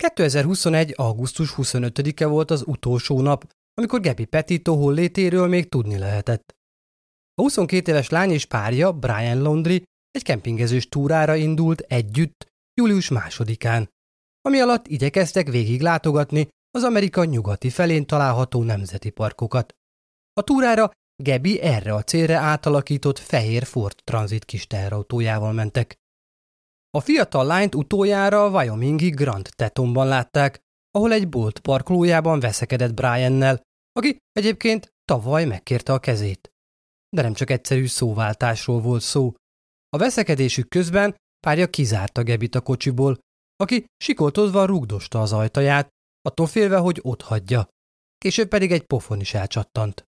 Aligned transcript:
2021. 0.00 0.94
augusztus 0.96 1.54
25-e 1.56 2.26
volt 2.26 2.50
az 2.50 2.62
utolsó 2.66 3.20
nap, 3.20 3.52
amikor 3.74 4.00
Gebi 4.00 4.24
Petito 4.24 4.74
hollétéről 4.74 5.48
még 5.48 5.68
tudni 5.68 5.98
lehetett. 5.98 6.54
A 7.34 7.42
22 7.42 7.90
éves 7.90 8.08
lány 8.08 8.30
és 8.30 8.44
párja, 8.44 8.92
Brian 8.92 9.42
Laundry, 9.42 9.82
egy 10.10 10.22
kempingezős 10.22 10.88
túrára 10.88 11.34
indult 11.34 11.80
együtt 11.80 12.46
július 12.74 13.08
másodikán, 13.08 13.88
ami 14.42 14.60
alatt 14.60 14.86
igyekeztek 14.86 15.48
végig 15.48 15.80
látogatni 15.80 16.48
az 16.70 16.82
Amerika 16.82 17.24
nyugati 17.24 17.70
felén 17.70 18.06
található 18.06 18.62
nemzeti 18.62 19.10
parkokat. 19.10 19.74
A 20.32 20.42
túrára 20.42 20.90
Gebi 21.22 21.60
erre 21.60 21.94
a 21.94 22.02
célra 22.02 22.38
átalakított 22.38 23.18
fehér 23.18 23.64
Ford 23.64 23.96
Transit 24.04 24.44
kis 24.44 24.66
teherautójával 24.66 25.52
mentek. 25.52 25.94
A 26.90 27.00
fiatal 27.00 27.46
lányt 27.46 27.74
utoljára 27.74 28.44
a 28.44 28.50
Wyomingi 28.50 29.10
Grand 29.10 29.48
Tetonban 29.56 30.06
látták, 30.06 30.60
ahol 30.90 31.12
egy 31.12 31.28
bolt 31.28 31.58
parkolójában 31.58 32.40
veszekedett 32.40 32.94
Briannel, 32.94 33.60
aki 33.92 34.16
egyébként 34.32 34.92
tavaly 35.04 35.44
megkérte 35.44 35.92
a 35.92 35.98
kezét. 35.98 36.50
De 37.16 37.22
nem 37.22 37.32
csak 37.32 37.50
egyszerű 37.50 37.86
szóváltásról 37.86 38.80
volt 38.80 39.02
szó. 39.02 39.34
A 39.88 39.98
veszekedésük 39.98 40.68
közben 40.68 41.16
párja 41.46 41.70
kizárta 41.70 42.22
Gebit 42.22 42.54
a 42.54 42.60
kocsiból, 42.60 43.18
aki 43.56 43.84
sikoltozva 43.96 44.64
rugdosta 44.64 45.20
az 45.20 45.32
ajtaját, 45.32 45.88
attól 46.22 46.46
félve, 46.46 46.76
hogy 46.76 46.98
ott 47.02 47.22
hagyja. 47.22 47.68
Később 48.18 48.48
pedig 48.48 48.72
egy 48.72 48.86
pofon 48.86 49.20
is 49.20 49.34
elcsattant. 49.34 50.04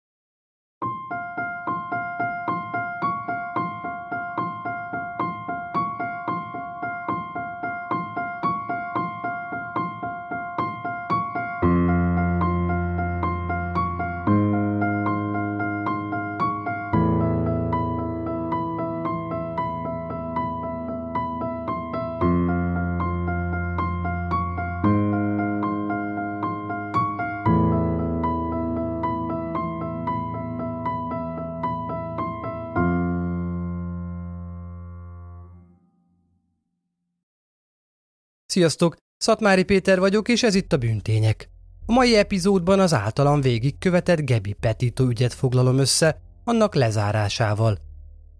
Sziasztok! 38.57 38.95
Szatmári 39.17 39.63
Péter 39.63 39.99
vagyok, 39.99 40.27
és 40.27 40.43
ez 40.43 40.55
itt 40.55 40.73
a 40.73 40.77
Bűntények. 40.77 41.49
A 41.85 41.91
mai 41.91 42.15
epizódban 42.15 42.79
az 42.79 42.93
általam 42.93 43.41
végigkövetett 43.41 44.19
Gebi 44.19 44.53
Petito 44.53 45.03
ügyet 45.03 45.33
foglalom 45.33 45.77
össze, 45.77 46.21
annak 46.43 46.75
lezárásával. 46.75 47.77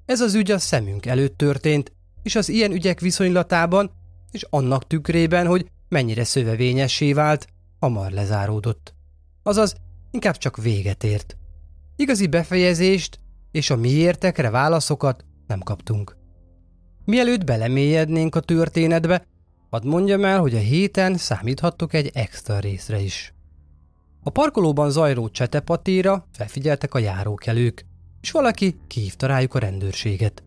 Ez 0.05 0.21
az 0.21 0.33
ügy 0.33 0.51
a 0.51 0.59
szemünk 0.59 1.05
előtt 1.05 1.37
történt, 1.37 1.91
és 2.23 2.35
az 2.35 2.49
ilyen 2.49 2.71
ügyek 2.71 2.99
viszonylatában, 2.99 3.91
és 4.31 4.45
annak 4.49 4.87
tükrében, 4.87 5.47
hogy 5.47 5.69
mennyire 5.89 6.23
szövevényessé 6.23 7.13
vált, 7.13 7.47
hamar 7.79 8.11
lezáródott. 8.11 8.93
Azaz, 9.43 9.75
inkább 10.11 10.37
csak 10.37 10.57
véget 10.57 11.03
ért. 11.03 11.37
Igazi 11.95 12.27
befejezést 12.27 13.19
és 13.51 13.69
a 13.69 13.75
miértekre 13.75 14.49
válaszokat 14.49 15.25
nem 15.47 15.59
kaptunk. 15.59 16.17
Mielőtt 17.05 17.43
belemélyednénk 17.43 18.35
a 18.35 18.39
történetbe, 18.39 19.25
Hadd 19.69 19.85
mondjam 19.85 20.25
el, 20.25 20.39
hogy 20.39 20.55
a 20.55 20.59
héten 20.59 21.17
számíthattok 21.17 21.93
egy 21.93 22.11
extra 22.13 22.59
részre 22.59 22.99
is. 22.99 23.33
A 24.23 24.29
parkolóban 24.29 24.91
zajló 24.91 25.29
csetepatéra 25.29 26.27
felfigyeltek 26.31 26.93
a 26.93 26.99
járókelők, 26.99 27.85
és 28.21 28.31
valaki 28.31 28.79
kihívta 28.87 29.27
rájuk 29.27 29.53
a 29.53 29.59
rendőrséget. 29.59 30.43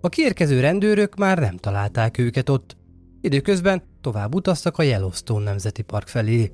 A 0.00 0.08
kiérkező 0.08 0.60
rendőrök 0.60 1.16
már 1.16 1.38
nem 1.38 1.56
találták 1.56 2.18
őket 2.18 2.48
ott, 2.48 2.76
időközben 3.20 3.82
tovább 4.00 4.34
utaztak 4.34 4.78
a 4.78 4.82
Yellowstone 4.82 5.44
Nemzeti 5.44 5.82
Park 5.82 6.08
felé. 6.08 6.52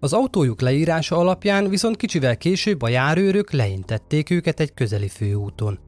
Az 0.00 0.12
autójuk 0.12 0.60
leírása 0.60 1.16
alapján 1.16 1.68
viszont 1.68 1.96
kicsivel 1.96 2.36
később 2.36 2.82
a 2.82 2.88
járőrök 2.88 3.50
leintették 3.50 4.30
őket 4.30 4.60
egy 4.60 4.74
közeli 4.74 5.08
főúton. 5.08 5.78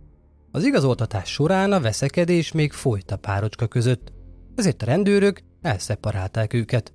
Az 0.51 0.65
igazoltatás 0.65 1.31
során 1.31 1.73
a 1.73 1.81
veszekedés 1.81 2.53
még 2.53 2.73
folyt 2.73 3.11
a 3.11 3.17
párocska 3.17 3.67
között, 3.67 4.13
ezért 4.59 4.83
a 4.83 4.87
rendőrök 4.87 5.41
elszeparálták 5.63 6.53
őket. 6.53 6.93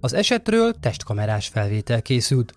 Az 0.00 0.12
esetről 0.12 0.72
testkamerás 0.72 1.48
felvétel 1.48 2.02
készült. 2.02 2.54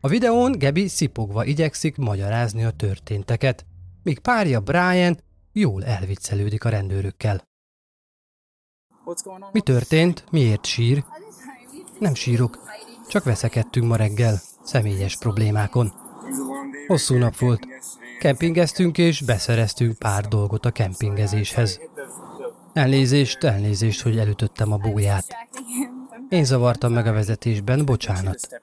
A 0.00 0.08
videón 0.08 0.52
Gebi 0.52 0.88
szipogva 0.88 1.44
igyekszik 1.44 1.96
magyarázni 1.96 2.64
a 2.64 2.70
történteket, 2.70 3.66
míg 4.02 4.18
párja 4.18 4.60
Brian 4.60 5.20
jól 5.52 5.84
elviccelődik 5.84 6.64
a 6.64 6.68
rendőrökkel. 6.68 7.42
Mi 9.52 9.60
történt? 9.60 10.24
Miért 10.30 10.66
sír? 10.66 11.04
Nem 11.98 12.14
sírok, 12.14 12.58
csak 13.08 13.24
veszekedtünk 13.24 13.86
ma 13.86 13.96
reggel, 13.96 14.40
személyes 14.64 15.16
problémákon. 15.16 15.92
Hosszú 16.86 17.16
nap 17.16 17.38
volt. 17.38 17.66
Kempingeztünk 18.18 18.98
és 18.98 19.20
beszereztünk 19.20 19.98
pár 19.98 20.24
dolgot 20.24 20.64
a 20.64 20.70
kempingezéshez. 20.70 21.80
Elnézést, 22.78 23.44
elnézést, 23.44 24.00
hogy 24.00 24.18
elütöttem 24.18 24.72
a 24.72 24.76
búját. 24.76 25.36
Én 26.28 26.44
zavartam 26.44 26.92
meg 26.92 27.06
a 27.06 27.12
vezetésben, 27.12 27.84
bocsánat. 27.84 28.60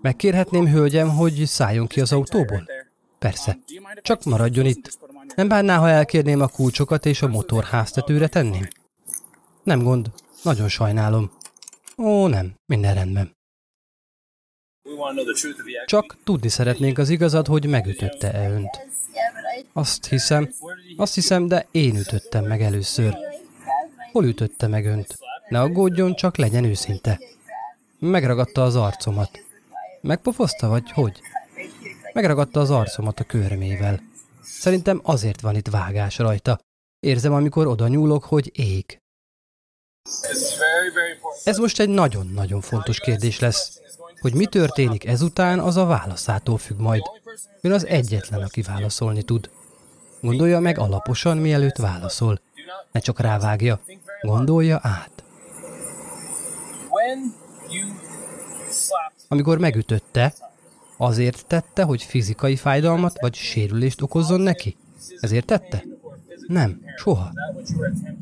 Megkérhetném, 0.00 0.66
hölgyem, 0.66 1.08
hogy 1.08 1.42
szálljon 1.46 1.86
ki 1.86 2.00
az 2.00 2.12
autóból? 2.12 2.66
Persze. 3.18 3.58
Csak 4.02 4.24
maradjon 4.24 4.66
itt. 4.66 4.98
Nem 5.34 5.48
bánná, 5.48 5.76
ha 5.76 5.88
elkérném 5.88 6.40
a 6.40 6.48
kulcsokat 6.48 7.06
és 7.06 7.22
a 7.22 7.28
motor 7.28 7.64
háztetőre 7.64 8.28
tenném? 8.28 8.68
Nem 9.62 9.82
gond. 9.82 10.10
Nagyon 10.42 10.68
sajnálom. 10.68 11.30
Ó, 11.96 12.26
nem. 12.26 12.54
Minden 12.66 12.94
rendben. 12.94 13.36
Csak 15.86 16.16
tudni 16.24 16.48
szeretnénk 16.48 16.98
az 16.98 17.08
igazat, 17.08 17.46
hogy 17.46 17.66
megütötte-e 17.66 18.50
önt. 18.50 18.86
Azt 19.72 20.06
hiszem, 20.06 20.54
azt 20.96 21.14
hiszem, 21.14 21.48
de 21.48 21.66
én 21.70 21.96
ütöttem 21.96 22.44
meg 22.44 22.62
először. 22.62 23.27
Hol 24.18 24.26
ütötte 24.26 24.66
meg 24.66 24.86
önt? 24.86 25.18
Ne 25.48 25.60
aggódjon, 25.60 26.14
csak 26.14 26.36
legyen 26.36 26.64
őszinte. 26.64 27.20
Megragadta 27.98 28.62
az 28.62 28.76
arcomat. 28.76 29.30
Megpofozta, 30.00 30.68
vagy 30.68 30.90
hogy? 30.92 31.20
Megragadta 32.12 32.60
az 32.60 32.70
arcomat 32.70 33.20
a 33.20 33.24
körmével. 33.24 34.00
Szerintem 34.42 35.00
azért 35.02 35.40
van 35.40 35.54
itt 35.54 35.68
vágás 35.68 36.18
rajta. 36.18 36.58
Érzem, 37.00 37.32
amikor 37.32 37.66
oda 37.66 37.88
nyúlok, 37.88 38.24
hogy 38.24 38.50
ég. 38.58 38.98
Ez 41.44 41.58
most 41.58 41.80
egy 41.80 41.88
nagyon-nagyon 41.88 42.60
fontos 42.60 43.00
kérdés 43.00 43.38
lesz. 43.38 43.80
Hogy 44.20 44.34
mi 44.34 44.46
történik 44.46 45.06
ezután, 45.06 45.58
az 45.58 45.76
a 45.76 45.86
válaszától 45.86 46.58
függ 46.58 46.78
majd. 46.78 47.02
Ön 47.60 47.72
az 47.72 47.86
egyetlen, 47.86 48.42
aki 48.42 48.62
válaszolni 48.62 49.22
tud. 49.22 49.50
Gondolja 50.20 50.60
meg 50.60 50.78
alaposan, 50.78 51.36
mielőtt 51.36 51.76
válaszol. 51.76 52.40
Ne 52.92 53.00
csak 53.00 53.20
rávágja. 53.20 53.80
Gondolja 54.22 54.78
át. 54.82 55.24
Amikor 59.28 59.58
megütötte, 59.58 60.34
azért 60.96 61.46
tette, 61.46 61.82
hogy 61.82 62.02
fizikai 62.02 62.56
fájdalmat 62.56 63.20
vagy 63.20 63.34
sérülést 63.34 64.02
okozzon 64.02 64.40
neki? 64.40 64.76
Ezért 65.20 65.46
tette? 65.46 65.84
Nem, 66.46 66.80
soha. 66.96 67.32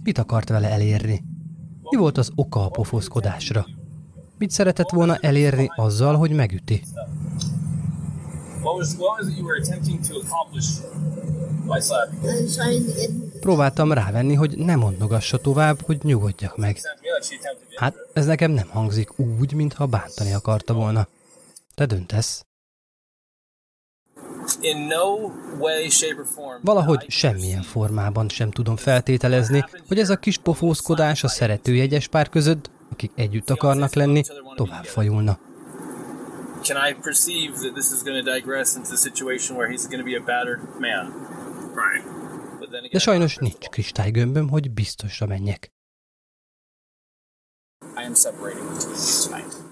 Mit 0.03 0.19
akart 0.19 0.49
vele 0.49 0.71
elérni? 0.71 1.25
Mi 1.83 1.97
volt 1.97 2.19
az 2.19 2.31
oka 2.35 2.65
a 2.65 2.69
pofoszkodásra? 2.69 3.67
Mit 4.39 4.51
szeretett 4.51 4.91
volna 4.91 5.17
elérni 5.17 5.69
azzal, 5.77 6.17
hogy 6.17 6.31
megüti? 6.31 6.83
Próbáltam 13.41 13.93
rávenni, 13.93 14.35
hogy 14.35 14.59
ne 14.59 14.77
mondogassa 14.77 15.39
tovább, 15.39 15.81
hogy 15.83 15.99
nyugodjak 16.03 16.57
meg. 16.57 16.81
Hát 17.77 17.95
ez 18.13 18.27
nekem 18.27 18.51
nem 18.51 18.69
hangzik 18.69 19.19
úgy, 19.19 19.53
mintha 19.53 19.87
bántani 19.87 20.33
akarta 20.33 20.75
volna. 20.75 21.09
Te 21.75 21.87
döntesz. 21.87 22.45
Valahogy 26.61 27.05
semmilyen 27.09 27.63
formában 27.63 28.29
sem 28.29 28.51
tudom 28.51 28.77
feltételezni, 28.77 29.65
hogy 29.89 29.99
ez 29.99 30.11
a 30.11 30.17
kis 30.17 30.39
pofózkodás 30.39 31.25
a 31.25 31.29
szeretőjegyes 31.29 32.09
pár 32.09 32.29
között, 32.29 32.71
akik 32.93 33.11
együtt 33.15 33.51
akarnak 33.51 33.95
lenni, 33.95 34.23
tovább 34.55 34.85
fajulna. 34.85 35.39
Can 36.63 36.77
I 36.77 36.95
perceive 36.95 37.61
that 37.61 37.75
this 37.75 37.93
is 37.93 38.03
going 38.03 38.25
to 38.25 38.33
digress 38.33 38.75
into 38.77 38.93
a 38.93 38.97
situation 38.97 39.57
where 39.57 39.69
he's 39.69 39.87
going 39.87 40.01
to 40.01 40.05
be 40.05 40.17
a 40.17 40.25
battered 40.25 40.61
man? 40.81 41.36
De 42.91 42.99
sajnos 42.99 43.37
nincs 43.37 43.67
kristálygömböm, 43.69 44.49
hogy 44.49 44.71
biztosra 44.71 45.27
menjek. 45.27 45.71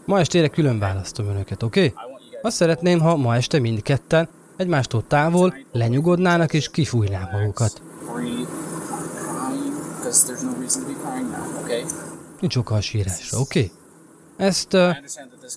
Ma 0.04 0.18
estére 0.18 0.48
külön 0.48 0.78
választom 0.78 1.26
önöket, 1.26 1.62
oké? 1.62 1.86
Okay? 1.86 2.04
Azt 2.42 2.56
szeretném, 2.56 3.00
ha 3.00 3.16
ma 3.16 3.34
este 3.34 3.58
mindketten 3.58 4.28
egymástól 4.56 5.06
távol 5.06 5.54
lenyugodnának 5.72 6.52
és 6.52 6.70
kifújnák 6.70 7.32
magukat. 7.32 7.82
Nincs 12.40 12.56
oka 12.56 12.74
a 12.74 12.80
sírásra, 12.80 13.38
oké? 13.38 13.58
Okay? 13.58 14.46
Ezt 14.46 14.72
uh, 14.72 14.96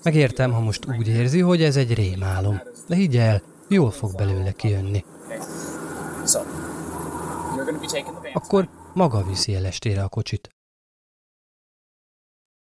megértem, 0.03 0.51
ha 0.51 0.59
most 0.59 0.85
úgy 0.97 1.07
érzi, 1.07 1.39
hogy 1.39 1.63
ez 1.63 1.75
egy 1.75 1.93
rémálom. 1.93 2.61
De 2.87 2.95
higgy 2.95 3.17
el, 3.17 3.41
jól 3.67 3.91
fog 3.91 4.15
belőle 4.15 4.51
kijönni. 4.51 5.05
Akkor 8.33 8.69
maga 8.93 9.23
viszi 9.23 9.55
el 9.55 9.65
estére 9.65 10.03
a 10.03 10.07
kocsit. 10.07 10.49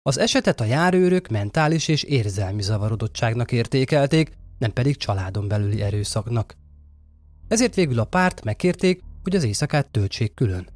Az 0.02 0.18
esetet 0.18 0.60
a 0.60 0.64
járőrök 0.64 1.28
mentális 1.28 1.88
és 1.88 2.02
érzelmi 2.02 2.62
zavarodottságnak 2.62 3.52
értékelték, 3.52 4.32
nem 4.58 4.72
pedig 4.72 4.96
családon 4.96 5.48
belüli 5.48 5.82
erőszaknak. 5.82 6.56
Ezért 7.48 7.74
végül 7.74 7.98
a 7.98 8.04
párt 8.04 8.44
megkérték, 8.44 9.02
hogy 9.22 9.36
az 9.36 9.44
éjszakát 9.44 9.90
töltsék 9.90 10.34
külön. 10.34 10.68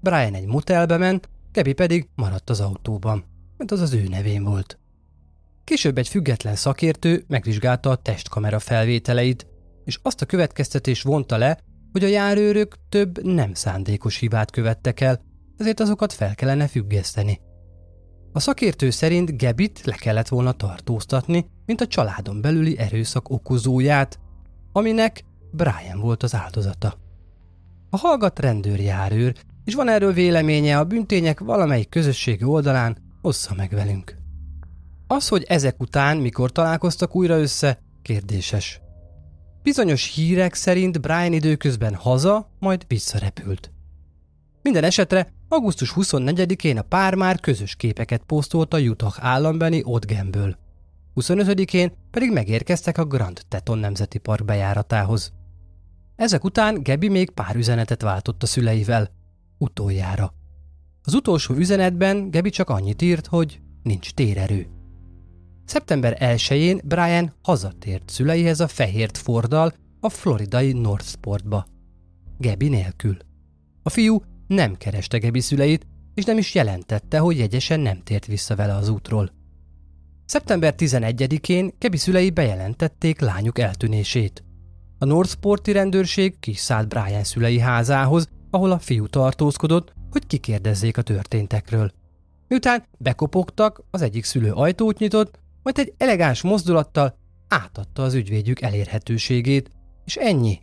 Brian 0.00 0.34
egy 0.34 0.46
motelbe 0.46 0.96
ment, 0.96 1.28
Kebi 1.52 1.72
pedig 1.72 2.08
maradt 2.14 2.50
az 2.50 2.60
autóban, 2.60 3.24
mert 3.56 3.70
az 3.70 3.80
az 3.80 3.92
ő 3.92 4.08
nevén 4.08 4.44
volt. 4.44 4.78
Később 5.64 5.98
egy 5.98 6.08
független 6.08 6.54
szakértő 6.54 7.24
megvizsgálta 7.28 7.90
a 7.90 7.96
testkamera 7.96 8.58
felvételeit, 8.58 9.46
és 9.84 9.98
azt 10.02 10.22
a 10.22 10.26
következtetés 10.26 11.02
vonta 11.02 11.36
le, 11.36 11.58
hogy 11.96 12.04
a 12.04 12.08
járőrök 12.08 12.76
több 12.88 13.22
nem 13.22 13.54
szándékos 13.54 14.18
hibát 14.18 14.50
követtek 14.50 15.00
el, 15.00 15.20
ezért 15.56 15.80
azokat 15.80 16.12
fel 16.12 16.34
kellene 16.34 16.66
függeszteni. 16.66 17.40
A 18.32 18.40
szakértő 18.40 18.90
szerint 18.90 19.38
Gebit 19.38 19.80
le 19.84 19.94
kellett 19.94 20.28
volna 20.28 20.52
tartóztatni, 20.52 21.46
mint 21.66 21.80
a 21.80 21.86
családon 21.86 22.40
belüli 22.40 22.78
erőszak 22.78 23.30
okozóját, 23.30 24.18
aminek 24.72 25.24
Brian 25.52 26.00
volt 26.00 26.22
az 26.22 26.34
áldozata. 26.34 26.94
A 27.90 27.96
hallgat 27.96 28.38
rendőrjárőr, 28.38 29.34
és 29.64 29.74
van 29.74 29.88
erről 29.88 30.12
véleménye 30.12 30.78
a 30.78 30.84
büntények 30.84 31.40
valamelyik 31.40 31.88
közösségi 31.88 32.44
oldalán, 32.44 32.96
ossza 33.22 33.54
meg 33.54 33.70
velünk. 33.70 34.16
Az, 35.06 35.28
hogy 35.28 35.44
ezek 35.48 35.80
után 35.80 36.16
mikor 36.16 36.52
találkoztak 36.52 37.14
újra 37.14 37.38
össze, 37.38 37.78
kérdéses. 38.02 38.80
Bizonyos 39.66 40.14
hírek 40.14 40.54
szerint 40.54 41.00
Brian 41.00 41.32
időközben 41.32 41.94
haza, 41.94 42.50
majd 42.58 42.84
visszarepült. 42.88 43.70
Minden 44.62 44.84
esetre 44.84 45.32
augusztus 45.48 45.92
24-én 45.96 46.78
a 46.78 46.82
pár 46.82 47.14
már 47.14 47.40
közös 47.40 47.74
képeket 47.76 48.22
posztolt 48.26 48.74
a 48.74 48.78
Utah 48.78 49.14
állambeni 49.18 49.80
Odgenből. 49.84 50.56
25-én 51.14 51.92
pedig 52.10 52.32
megérkeztek 52.32 52.98
a 52.98 53.04
Grand 53.04 53.40
Teton 53.48 53.78
Nemzeti 53.78 54.18
Park 54.18 54.44
bejáratához. 54.44 55.32
Ezek 56.16 56.44
után 56.44 56.82
Gebi 56.82 57.08
még 57.08 57.30
pár 57.30 57.56
üzenetet 57.56 58.02
váltott 58.02 58.42
a 58.42 58.46
szüleivel. 58.46 59.10
Utoljára. 59.58 60.32
Az 61.02 61.14
utolsó 61.14 61.54
üzenetben 61.54 62.30
Gebi 62.30 62.50
csak 62.50 62.70
annyit 62.70 63.02
írt, 63.02 63.26
hogy 63.26 63.60
nincs 63.82 64.10
térerő. 64.10 64.75
Szeptember 65.66 66.16
1-én 66.20 66.80
Brian 66.84 67.32
hazatért 67.42 68.08
szüleihez 68.08 68.60
a 68.60 68.68
Fehért 68.68 69.18
Fordal 69.18 69.72
a 70.00 70.08
floridai 70.08 70.72
Northportba. 70.72 71.66
Gebi 72.38 72.68
nélkül. 72.68 73.16
A 73.82 73.90
fiú 73.90 74.22
nem 74.46 74.74
kereste 74.74 75.18
Gebi 75.18 75.40
szüleit, 75.40 75.86
és 76.14 76.24
nem 76.24 76.38
is 76.38 76.54
jelentette, 76.54 77.18
hogy 77.18 77.38
jegyesen 77.38 77.80
nem 77.80 78.02
tért 78.02 78.26
vissza 78.26 78.56
vele 78.56 78.74
az 78.74 78.88
útról. 78.88 79.30
Szeptember 80.24 80.74
11-én 80.78 81.72
Gebi 81.78 81.96
szülei 81.96 82.30
bejelentették 82.30 83.20
lányuk 83.20 83.58
eltűnését. 83.58 84.44
A 84.98 85.04
Northporti 85.04 85.72
rendőrség 85.72 86.38
kiszállt 86.38 86.88
Brian 86.88 87.24
szülei 87.24 87.58
házához, 87.58 88.28
ahol 88.50 88.70
a 88.70 88.78
fiú 88.78 89.06
tartózkodott, 89.06 89.92
hogy 90.10 90.26
kikérdezzék 90.26 90.96
a 90.96 91.02
történtekről. 91.02 91.92
Miután 92.48 92.84
bekopogtak, 92.98 93.82
az 93.90 94.02
egyik 94.02 94.24
szülő 94.24 94.52
ajtót 94.52 94.98
nyitott, 94.98 95.44
majd 95.66 95.78
egy 95.78 95.94
elegáns 95.96 96.42
mozdulattal 96.42 97.18
átadta 97.48 98.02
az 98.02 98.14
ügyvédjük 98.14 98.60
elérhetőségét, 98.60 99.70
és 100.04 100.16
ennyi. 100.16 100.58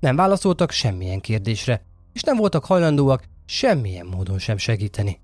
Nem 0.00 0.16
válaszoltak 0.16 0.70
semmilyen 0.70 1.20
kérdésre, 1.20 1.82
és 2.12 2.22
nem 2.22 2.36
voltak 2.36 2.64
hajlandóak 2.64 3.24
semmilyen 3.44 4.06
módon 4.06 4.38
sem 4.38 4.56
segíteni. 4.56 5.20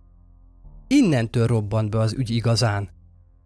Innentől 0.87 1.47
robbant 1.47 1.91
be 1.91 1.99
az 1.99 2.13
ügy 2.13 2.31
igazán. 2.31 2.91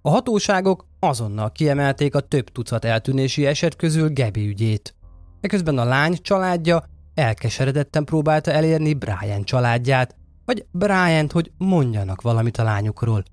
A 0.02 0.10
hatóságok 0.10 0.86
azonnal 0.98 1.52
kiemelték 1.52 2.14
a 2.14 2.20
több 2.20 2.48
tucat 2.48 2.84
eltűnési 2.84 3.46
eset 3.46 3.76
közül 3.76 4.08
Gebi 4.08 4.48
ügyét. 4.48 4.94
Eközben 5.40 5.78
a 5.78 5.84
lány 5.84 6.16
családja 6.20 6.84
elkeseredetten 7.14 8.04
próbálta 8.04 8.50
elérni 8.50 8.94
Brian 8.94 9.44
családját, 9.44 10.16
vagy 10.44 10.66
Brian-t, 10.70 11.32
hogy 11.32 11.52
mondjanak 11.58 12.20
valamit 12.20 12.58
a 12.58 12.62
lányukról. 12.62 13.24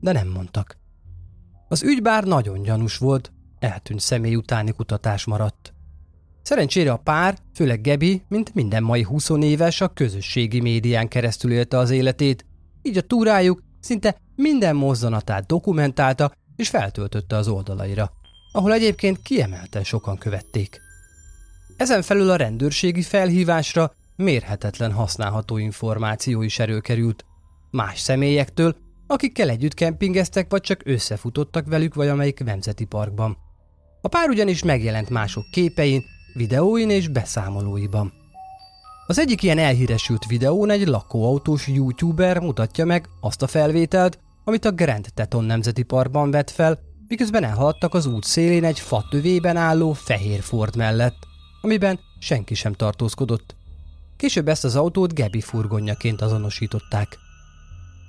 De 0.00 0.12
nem 0.12 0.28
mondtak. 0.28 0.79
Az 1.72 1.82
ügy 1.82 2.02
bár 2.02 2.24
nagyon 2.24 2.62
gyanús 2.62 2.96
volt, 2.96 3.32
eltűnt 3.58 4.00
személy 4.00 4.34
utáni 4.34 4.72
kutatás 4.72 5.24
maradt. 5.24 5.74
Szerencsére 6.42 6.92
a 6.92 6.96
pár, 6.96 7.38
főleg 7.54 7.80
Gebi, 7.80 8.22
mint 8.28 8.54
minden 8.54 8.82
mai 8.82 9.02
20 9.02 9.30
éves, 9.40 9.80
a 9.80 9.88
közösségi 9.88 10.60
médián 10.60 11.08
keresztül 11.08 11.52
élte 11.52 11.78
az 11.78 11.90
életét, 11.90 12.46
így 12.82 12.96
a 12.96 13.00
túrájuk 13.00 13.62
szinte 13.80 14.16
minden 14.36 14.76
mozzanatát 14.76 15.46
dokumentálta 15.46 16.32
és 16.56 16.68
feltöltötte 16.68 17.36
az 17.36 17.48
oldalaira, 17.48 18.12
ahol 18.52 18.72
egyébként 18.72 19.22
kiemelten 19.22 19.84
sokan 19.84 20.18
követték. 20.18 20.80
Ezen 21.76 22.02
felül 22.02 22.30
a 22.30 22.36
rendőrségi 22.36 23.02
felhívásra 23.02 23.92
mérhetetlen 24.16 24.92
használható 24.92 25.56
információ 25.56 26.42
is 26.42 26.58
erőkerült. 26.58 27.24
Más 27.70 28.00
személyektől, 28.00 28.76
akikkel 29.10 29.48
együtt 29.48 29.74
kempingeztek, 29.74 30.50
vagy 30.50 30.60
csak 30.60 30.80
összefutottak 30.84 31.66
velük 31.66 31.94
valamelyik 31.94 32.44
nemzeti 32.44 32.84
parkban. 32.84 33.36
A 34.00 34.08
pár 34.08 34.28
ugyanis 34.28 34.62
megjelent 34.62 35.10
mások 35.10 35.44
képein, 35.50 36.04
videóin 36.34 36.90
és 36.90 37.08
beszámolóiban. 37.08 38.12
Az 39.06 39.18
egyik 39.18 39.42
ilyen 39.42 39.58
elhíresült 39.58 40.26
videón 40.26 40.70
egy 40.70 40.86
lakóautós 40.86 41.66
youtuber 41.66 42.38
mutatja 42.38 42.84
meg 42.84 43.08
azt 43.20 43.42
a 43.42 43.46
felvételt, 43.46 44.18
amit 44.44 44.64
a 44.64 44.72
Grand 44.72 45.08
Teton 45.14 45.44
Nemzeti 45.44 45.82
Parkban 45.82 46.30
vett 46.30 46.50
fel, 46.50 46.78
miközben 47.08 47.44
elhaladtak 47.44 47.94
az 47.94 48.06
út 48.06 48.24
szélén 48.24 48.64
egy 48.64 48.80
fatövében 48.80 49.56
álló 49.56 49.92
fehér 49.92 50.40
Ford 50.40 50.76
mellett, 50.76 51.26
amiben 51.60 52.00
senki 52.18 52.54
sem 52.54 52.72
tartózkodott. 52.72 53.56
Később 54.16 54.48
ezt 54.48 54.64
az 54.64 54.76
autót 54.76 55.14
Gebi 55.14 55.40
furgonjaként 55.40 56.20
azonosították. 56.20 57.18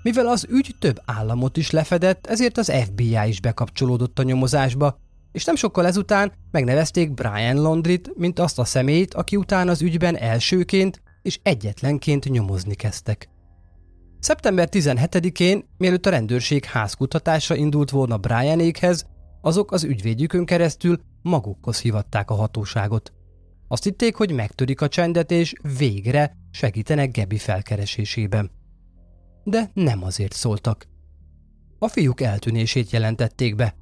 Mivel 0.03 0.27
az 0.27 0.45
ügy 0.49 0.75
több 0.79 1.01
államot 1.05 1.57
is 1.57 1.71
lefedett, 1.71 2.27
ezért 2.27 2.57
az 2.57 2.71
FBI 2.85 3.17
is 3.27 3.41
bekapcsolódott 3.41 4.19
a 4.19 4.23
nyomozásba, 4.23 4.99
és 5.31 5.45
nem 5.45 5.55
sokkal 5.55 5.85
ezután 5.85 6.31
megnevezték 6.51 7.13
Brian 7.13 7.61
Londrit, 7.61 8.11
mint 8.17 8.39
azt 8.39 8.59
a 8.59 8.65
személyt, 8.65 9.13
aki 9.13 9.35
után 9.35 9.69
az 9.69 9.81
ügyben 9.81 10.17
elsőként 10.17 11.01
és 11.21 11.39
egyetlenként 11.43 12.29
nyomozni 12.29 12.75
kezdtek. 12.75 13.29
Szeptember 14.19 14.67
17-én, 14.71 15.65
mielőtt 15.77 16.05
a 16.05 16.09
rendőrség 16.09 16.65
házkutatásra 16.65 17.55
indult 17.55 17.89
volna 17.89 18.17
Brianékhez, 18.17 19.05
azok 19.41 19.71
az 19.71 19.83
ügyvédjükön 19.83 20.45
keresztül 20.45 20.99
magukhoz 21.21 21.79
hivatták 21.79 22.29
a 22.29 22.33
hatóságot. 22.33 23.13
Azt 23.67 23.83
hitték, 23.83 24.15
hogy 24.15 24.31
megtörik 24.31 24.81
a 24.81 24.87
csendet, 24.87 25.31
és 25.31 25.53
végre 25.77 26.37
segítenek 26.51 27.11
Gebi 27.11 27.37
felkeresésében. 27.37 28.51
De 29.43 29.71
nem 29.73 30.03
azért 30.03 30.33
szóltak. 30.33 30.87
A 31.79 31.87
fiúk 31.87 32.21
eltűnését 32.21 32.89
jelentették 32.91 33.55
be. 33.55 33.75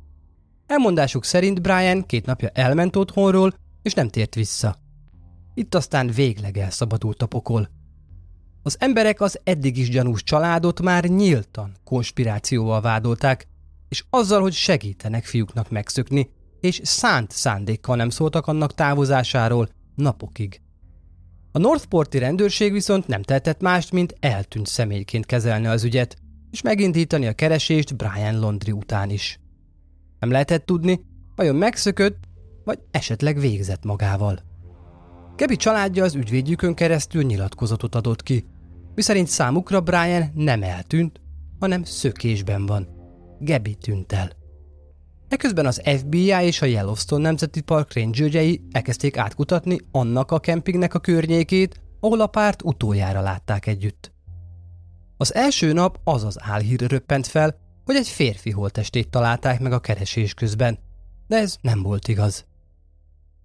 Elmondásuk 0.67 1.23
szerint 1.23 1.61
Brian 1.61 2.05
két 2.05 2.25
napja 2.25 2.49
elment 2.53 2.95
otthonról, 2.95 3.53
és 3.81 3.93
nem 3.93 4.09
tért 4.09 4.35
vissza. 4.35 4.75
Itt 5.53 5.75
aztán 5.75 6.07
végleg 6.07 6.57
elszabadult 6.57 7.21
a 7.21 7.25
pokol. 7.25 7.69
Az 8.63 8.75
emberek 8.79 9.21
az 9.21 9.39
eddig 9.43 9.77
is 9.77 9.89
gyanús 9.89 10.23
családot 10.23 10.81
már 10.81 11.03
nyíltan 11.03 11.75
konspirációval 11.83 12.81
vádolták, 12.81 13.47
és 13.89 14.03
azzal, 14.09 14.41
hogy 14.41 14.53
segítenek 14.53 15.25
fiúknak 15.25 15.69
megszökni, 15.69 16.29
és 16.59 16.81
szánt 16.83 17.31
szándékkal 17.31 17.95
nem 17.95 18.09
szóltak 18.09 18.47
annak 18.47 18.73
távozásáról 18.73 19.69
napokig. 19.95 20.61
A 21.59 21.61
Northporti 21.61 22.17
rendőrség 22.17 22.71
viszont 22.71 23.07
nem 23.07 23.21
tehetett 23.21 23.61
mást, 23.61 23.91
mint 23.91 24.15
eltűnt 24.19 24.67
személyként 24.67 25.25
kezelni 25.25 25.67
az 25.67 25.83
ügyet, 25.83 26.17
és 26.51 26.61
megindítani 26.61 27.27
a 27.27 27.33
keresést 27.33 27.95
Brian 27.95 28.39
Londri 28.39 28.71
után 28.71 29.09
is. 29.09 29.39
Nem 30.19 30.31
lehetett 30.31 30.65
tudni, 30.65 31.01
vajon 31.35 31.55
megszökött, 31.55 32.17
vagy 32.63 32.79
esetleg 32.91 33.39
végzett 33.39 33.83
magával. 33.83 34.39
Kebi 35.35 35.55
családja 35.55 36.03
az 36.03 36.15
ügyvédjükön 36.15 36.73
keresztül 36.73 37.23
nyilatkozatot 37.23 37.95
adott 37.95 38.23
ki, 38.23 38.45
miszerint 38.95 39.27
számukra 39.27 39.81
Brian 39.81 40.31
nem 40.33 40.63
eltűnt, 40.63 41.21
hanem 41.59 41.83
szökésben 41.83 42.65
van, 42.65 42.87
Gebi 43.39 43.75
tűnt 43.75 44.11
el. 44.11 44.38
Eközben 45.29 45.65
az 45.65 45.81
FBI 45.97 46.33
és 46.41 46.61
a 46.61 46.65
Yellowstone 46.65 47.21
Nemzeti 47.23 47.61
Park 47.61 47.93
rangerjei 47.93 48.61
elkezdték 48.71 49.17
átkutatni 49.17 49.79
annak 49.91 50.31
a 50.31 50.39
kempingnek 50.39 50.93
a 50.93 50.99
környékét, 50.99 51.81
ahol 51.99 52.21
a 52.21 52.27
párt 52.27 52.61
utoljára 52.63 53.21
látták 53.21 53.67
együtt. 53.67 54.11
Az 55.17 55.33
első 55.33 55.73
nap 55.73 55.99
az 56.03 56.23
az 56.23 56.37
álhír 56.41 56.79
röppent 56.79 57.27
fel, 57.27 57.55
hogy 57.85 57.95
egy 57.95 58.07
férfi 58.07 58.49
holtestét 58.49 59.09
találták 59.09 59.59
meg 59.59 59.71
a 59.71 59.79
keresés 59.79 60.33
közben, 60.33 60.79
de 61.27 61.37
ez 61.37 61.55
nem 61.61 61.81
volt 61.81 62.07
igaz. 62.07 62.45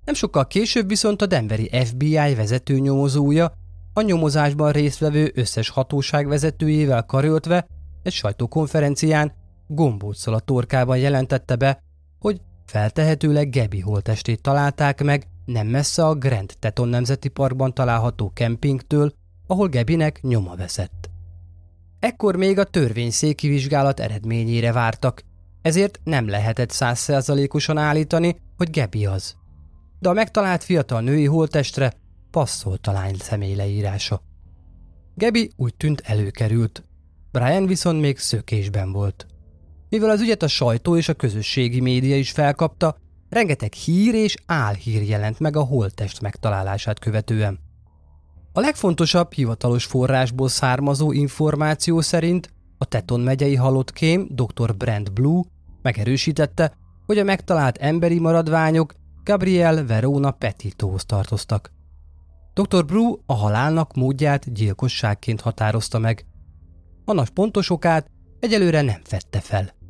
Nem 0.04 0.14
sokkal 0.14 0.46
később 0.46 0.88
viszont 0.88 1.22
a 1.22 1.26
Denveri 1.26 1.70
FBI 1.84 2.34
vezető 2.34 2.78
nyomozója 2.78 3.52
a 3.92 4.00
nyomozásban 4.00 4.72
résztvevő 4.72 5.32
összes 5.34 5.68
hatóság 5.68 6.26
vezetőjével 6.28 7.04
karöltve 7.04 7.66
egy 8.02 8.12
sajtókonferencián 8.12 9.32
gombóccal 9.66 10.34
a 10.34 10.40
torkában 10.40 10.98
jelentette 10.98 11.56
be, 11.56 11.82
hogy 12.18 12.40
feltehetőleg 12.66 13.50
Gebi 13.50 13.80
holtestét 13.80 14.40
találták 14.40 15.02
meg 15.02 15.26
nem 15.44 15.66
messze 15.66 16.06
a 16.06 16.14
Grand 16.14 16.54
Teton 16.58 16.88
Nemzeti 16.88 17.28
Parkban 17.28 17.74
található 17.74 18.30
kempingtől, 18.34 19.12
ahol 19.46 19.68
Gebinek 19.68 20.20
nyoma 20.22 20.54
veszett. 20.54 21.10
Ekkor 21.98 22.36
még 22.36 22.58
a 22.58 22.64
törvényszéki 22.64 23.48
vizsgálat 23.48 24.00
eredményére 24.00 24.72
vártak, 24.72 25.22
ezért 25.62 26.00
nem 26.04 26.28
lehetett 26.28 26.70
százszerzalékosan 26.70 27.78
állítani, 27.78 28.36
hogy 28.56 28.70
Gebi 28.70 29.06
az. 29.06 29.36
De 29.98 30.08
a 30.08 30.12
megtalált 30.12 30.64
fiatal 30.64 31.00
női 31.00 31.26
holtestre 31.26 31.92
passzolt 32.30 32.86
a 32.86 32.92
lány 32.92 33.16
személyleírása. 33.18 34.22
Gebi 35.14 35.50
úgy 35.56 35.74
tűnt 35.74 36.00
előkerült, 36.04 36.84
Brian 37.30 37.66
viszont 37.66 38.00
még 38.00 38.18
szökésben 38.18 38.92
volt. 38.92 39.26
Mivel 39.94 40.10
az 40.10 40.20
ügyet 40.20 40.42
a 40.42 40.48
sajtó 40.48 40.96
és 40.96 41.08
a 41.08 41.14
közösségi 41.14 41.80
média 41.80 42.16
is 42.16 42.30
felkapta, 42.30 42.96
rengeteg 43.28 43.72
hír 43.72 44.14
és 44.14 44.34
álhír 44.46 45.02
jelent 45.02 45.38
meg 45.38 45.56
a 45.56 45.62
holttest 45.62 46.20
megtalálását 46.20 46.98
követően. 46.98 47.58
A 48.52 48.60
legfontosabb 48.60 49.32
hivatalos 49.32 49.84
forrásból 49.84 50.48
származó 50.48 51.12
információ 51.12 52.00
szerint 52.00 52.52
a 52.78 52.84
Teton 52.84 53.20
megyei 53.20 53.54
halott 53.54 53.92
kém 53.92 54.28
dr. 54.30 54.76
Brent 54.76 55.12
Blue 55.12 55.42
megerősítette, 55.82 56.76
hogy 57.06 57.18
a 57.18 57.24
megtalált 57.24 57.76
emberi 57.76 58.18
maradványok 58.18 58.94
Gabriel 59.24 59.86
Verona 59.86 60.30
Petitóhoz 60.30 61.04
tartoztak. 61.04 61.70
Dr. 62.54 62.84
Blue 62.84 63.16
a 63.26 63.34
halálnak 63.34 63.94
módját 63.94 64.52
gyilkosságként 64.52 65.40
határozta 65.40 65.98
meg. 65.98 66.26
Annak 67.04 67.28
pontos 67.28 67.70
okát 67.70 68.10
egyelőre 68.40 68.82
nem 68.82 69.00
fette 69.04 69.40
fel. 69.40 69.82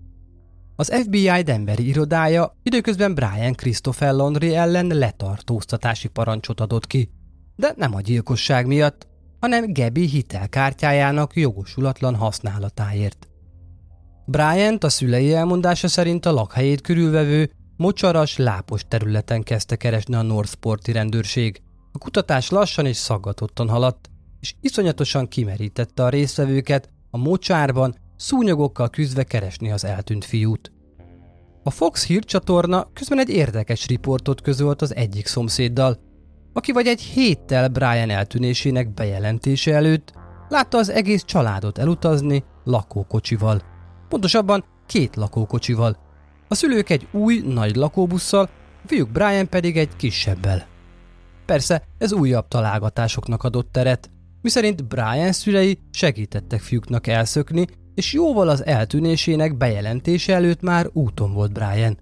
Az 0.76 0.93
FBI 1.02 1.43
Denveri 1.43 1.87
irodája 1.87 2.57
időközben 2.62 3.14
Brian 3.14 3.54
Christopher 3.54 4.12
Landry 4.12 4.54
ellen 4.54 4.87
letartóztatási 4.87 6.09
parancsot 6.09 6.61
adott 6.61 6.87
ki, 6.87 7.11
de 7.57 7.75
nem 7.76 7.95
a 7.95 8.00
gyilkosság 8.00 8.66
miatt, 8.66 9.07
hanem 9.40 9.73
Gebi 9.73 10.07
hitelkártyájának 10.07 11.37
jogosulatlan 11.37 12.14
használatáért. 12.14 13.28
Bryant 14.26 14.85
a 14.85 14.88
szülei 14.88 15.33
elmondása 15.33 15.88
szerint 15.88 16.26
a 16.26 16.33
lakhelyét 16.33 16.81
körülvevő, 16.81 17.50
mocsaras, 17.76 18.37
lápos 18.37 18.85
területen 18.88 19.43
kezdte 19.43 19.76
keresni 19.76 20.14
a 20.14 20.23
Northporti 20.23 20.93
rendőrség. 20.93 21.62
A 21.93 21.99
kutatás 21.99 22.50
lassan 22.50 22.87
és 22.87 22.97
szaggatottan 22.97 23.69
haladt, 23.69 24.11
és 24.40 24.54
iszonyatosan 24.61 25.28
kimerítette 25.28 26.04
a 26.04 26.09
résztvevőket 26.09 26.88
a 27.11 27.19
mocsárban 27.19 27.95
szúnyogokkal 28.25 28.90
küzdve 28.90 29.25
keresni 29.25 29.71
az 29.71 29.85
eltűnt 29.85 30.25
fiút. 30.25 30.73
A 31.62 31.71
Fox 31.71 32.07
hírcsatorna 32.07 32.88
közben 32.93 33.19
egy 33.19 33.28
érdekes 33.28 33.87
riportot 33.87 34.40
közölt 34.40 34.83
az 34.83 34.95
egyik 34.95 35.26
szomszéddal, 35.26 35.99
aki 36.52 36.73
vagy 36.73 36.87
egy 36.87 37.00
héttel 37.00 37.69
Brian 37.69 38.11
eltűnésének 38.11 38.95
bejelentése 38.95 39.75
előtt 39.75 40.12
látta 40.49 40.78
az 40.78 40.88
egész 40.88 41.25
családot 41.25 41.78
elutazni 41.78 42.45
lakókocsival. 42.64 43.62
Pontosabban 44.09 44.64
két 44.87 45.16
lakókocsival. 45.16 45.97
A 46.49 46.54
szülők 46.54 46.90
egy 46.90 47.09
új, 47.12 47.43
nagy 47.47 47.76
lakóbusszal, 47.76 48.49
a 48.85 48.87
fiúk 48.87 49.11
Brian 49.11 49.49
pedig 49.49 49.76
egy 49.76 49.97
kisebbel. 49.97 50.66
Persze 51.47 51.83
ez 51.99 52.12
újabb 52.12 52.49
találgatásoknak 52.49 53.43
adott 53.43 53.73
teret, 53.73 54.11
miszerint 54.43 54.85
Brian 54.85 55.33
szülei 55.33 55.78
segítettek 55.90 56.61
fiúknak 56.61 57.07
elszökni, 57.07 57.66
és 57.95 58.13
jóval 58.13 58.49
az 58.49 58.65
eltűnésének 58.65 59.57
bejelentése 59.57 60.35
előtt 60.35 60.61
már 60.61 60.91
úton 60.93 61.33
volt 61.33 61.53
Brian. 61.53 61.99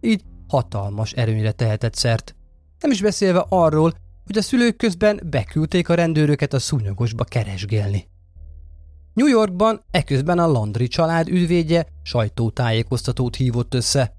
Így 0.00 0.22
hatalmas 0.48 1.12
erőnyre 1.12 1.52
tehetett 1.52 1.94
szert. 1.94 2.34
Nem 2.80 2.90
is 2.90 3.00
beszélve 3.00 3.44
arról, 3.48 3.92
hogy 4.24 4.36
a 4.36 4.42
szülők 4.42 4.76
közben 4.76 5.20
beküldték 5.30 5.88
a 5.88 5.94
rendőröket 5.94 6.52
a 6.52 6.58
szúnyogosba 6.58 7.24
keresgélni. 7.24 8.08
New 9.14 9.26
Yorkban 9.26 9.82
eközben 9.90 10.38
a 10.38 10.46
Landry 10.46 10.88
család 10.88 11.28
ügyvédje 11.28 11.86
sajtótájékoztatót 12.02 13.36
hívott 13.36 13.74
össze. 13.74 14.12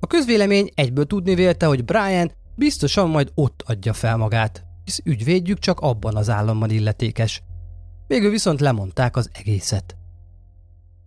A 0.00 0.06
közvélemény 0.06 0.70
egyből 0.74 1.06
tudni 1.06 1.34
vélte, 1.34 1.66
hogy 1.66 1.84
Brian 1.84 2.32
biztosan 2.54 3.08
majd 3.08 3.30
ott 3.34 3.62
adja 3.66 3.92
fel 3.92 4.16
magát, 4.16 4.64
hisz 4.84 5.00
ügyvédjük 5.04 5.58
csak 5.58 5.80
abban 5.80 6.16
az 6.16 6.30
államban 6.30 6.70
illetékes. 6.70 7.42
Végül 8.06 8.30
viszont 8.30 8.60
lemondták 8.60 9.16
az 9.16 9.30
egészet. 9.32 9.96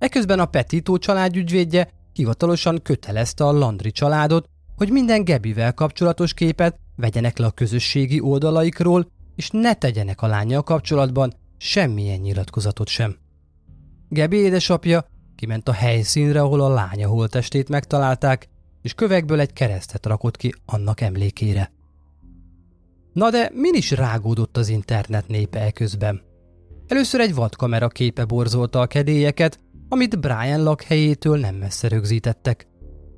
Eközben 0.02 0.40
a 0.40 0.46
Petito 0.46 0.98
család 0.98 1.36
ügyvédje 1.36 1.90
hivatalosan 2.14 2.82
kötelezte 2.84 3.44
a 3.44 3.52
Landry 3.52 3.92
családot, 3.92 4.46
hogy 4.76 4.92
minden 4.92 5.24
Gebivel 5.24 5.74
kapcsolatos 5.74 6.34
képet 6.34 6.80
vegyenek 6.96 7.38
le 7.38 7.46
a 7.46 7.52
közösségi 7.52 8.20
oldalaikról, 8.20 9.08
és 9.36 9.50
ne 9.50 9.74
tegyenek 9.74 10.22
a 10.22 10.28
lányjal 10.28 10.62
kapcsolatban 10.62 11.34
semmilyen 11.58 12.20
nyilatkozatot 12.20 12.88
sem. 12.88 13.18
Gebi 14.10 14.38
édesapja 14.38 15.06
kiment 15.36 15.70
a 15.70 15.74
helyszínre, 15.74 16.42
ahol 16.42 16.62
a 16.62 16.74
lánya 16.74 17.08
holtestét 17.08 17.70
megtalálták, 17.70 18.48
és 18.82 18.94
kövekből 18.94 19.40
egy 19.40 19.54
keresztet 19.54 20.06
rakott 20.06 20.38
ki 20.38 20.54
annak 20.66 21.02
emlékére. 21.02 21.72
Na 23.14 23.30
de 23.30 23.52
min 23.54 23.74
is 23.74 23.92
rágódott 23.92 24.58
az 24.58 24.70
internet 24.70 25.28
népe 25.28 25.72
közben? 25.72 26.22
Először 26.88 27.20
egy 27.20 27.34
vadkamera 27.34 27.88
képe 27.88 28.26
borzolta 28.26 28.80
a 28.80 28.88
kedélyeket, 28.88 29.60
amit 29.94 30.20
Brian 30.20 30.64
lakhelyétől 30.64 31.38
nem 31.38 31.56
messze 31.56 31.88
rögzítettek. 31.88 32.68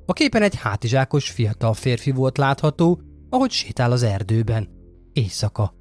A 0.06 0.12
képen 0.12 0.42
egy 0.42 0.54
hátizsákos 0.54 1.30
fiatal 1.30 1.74
férfi 1.74 2.10
volt 2.10 2.38
látható, 2.38 3.00
ahogy 3.30 3.50
sétál 3.50 3.92
az 3.92 4.02
erdőben. 4.02 4.68
Éjszaka. 5.12 5.74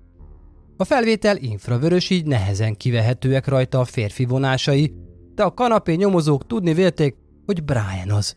A 0.78 0.84
felvétel 0.84 1.38
infravörös, 1.38 2.10
így 2.10 2.26
nehezen 2.26 2.76
kivehetőek 2.76 3.48
rajta 3.48 3.80
a 3.80 3.86
férfi 3.86 4.26
vonásai, 4.26 4.94
de 5.36 5.44
a 5.44 5.54
kanapé 5.54 5.94
nyomozók 5.94 6.48
tudni 6.48 6.74
vélték, 6.74 7.16
hogy 7.46 7.64
Brian 7.64 8.12
az. 8.12 8.36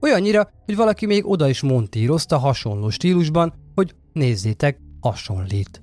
Olyannyira, 0.00 0.50
hogy 0.64 0.76
valaki 0.76 1.06
még 1.06 1.26
oda 1.26 1.48
is 1.48 1.60
montírozta 1.60 2.38
hasonló 2.38 2.90
stílusban, 2.90 3.54
hogy 3.74 3.94
nézzétek, 4.12 4.78
hasonlít. 5.00 5.82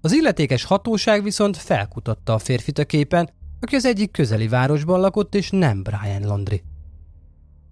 Az 0.00 0.12
illetékes 0.12 0.64
hatóság 0.64 1.22
viszont 1.22 1.56
felkutatta 1.56 2.34
a 2.34 2.38
férfit 2.38 2.78
a 2.78 2.84
képen, 2.84 3.30
aki 3.62 3.74
az 3.74 3.84
egyik 3.84 4.10
közeli 4.10 4.48
városban 4.48 5.00
lakott, 5.00 5.34
és 5.34 5.50
nem 5.50 5.82
Brian 5.82 6.22
Landry. 6.22 6.62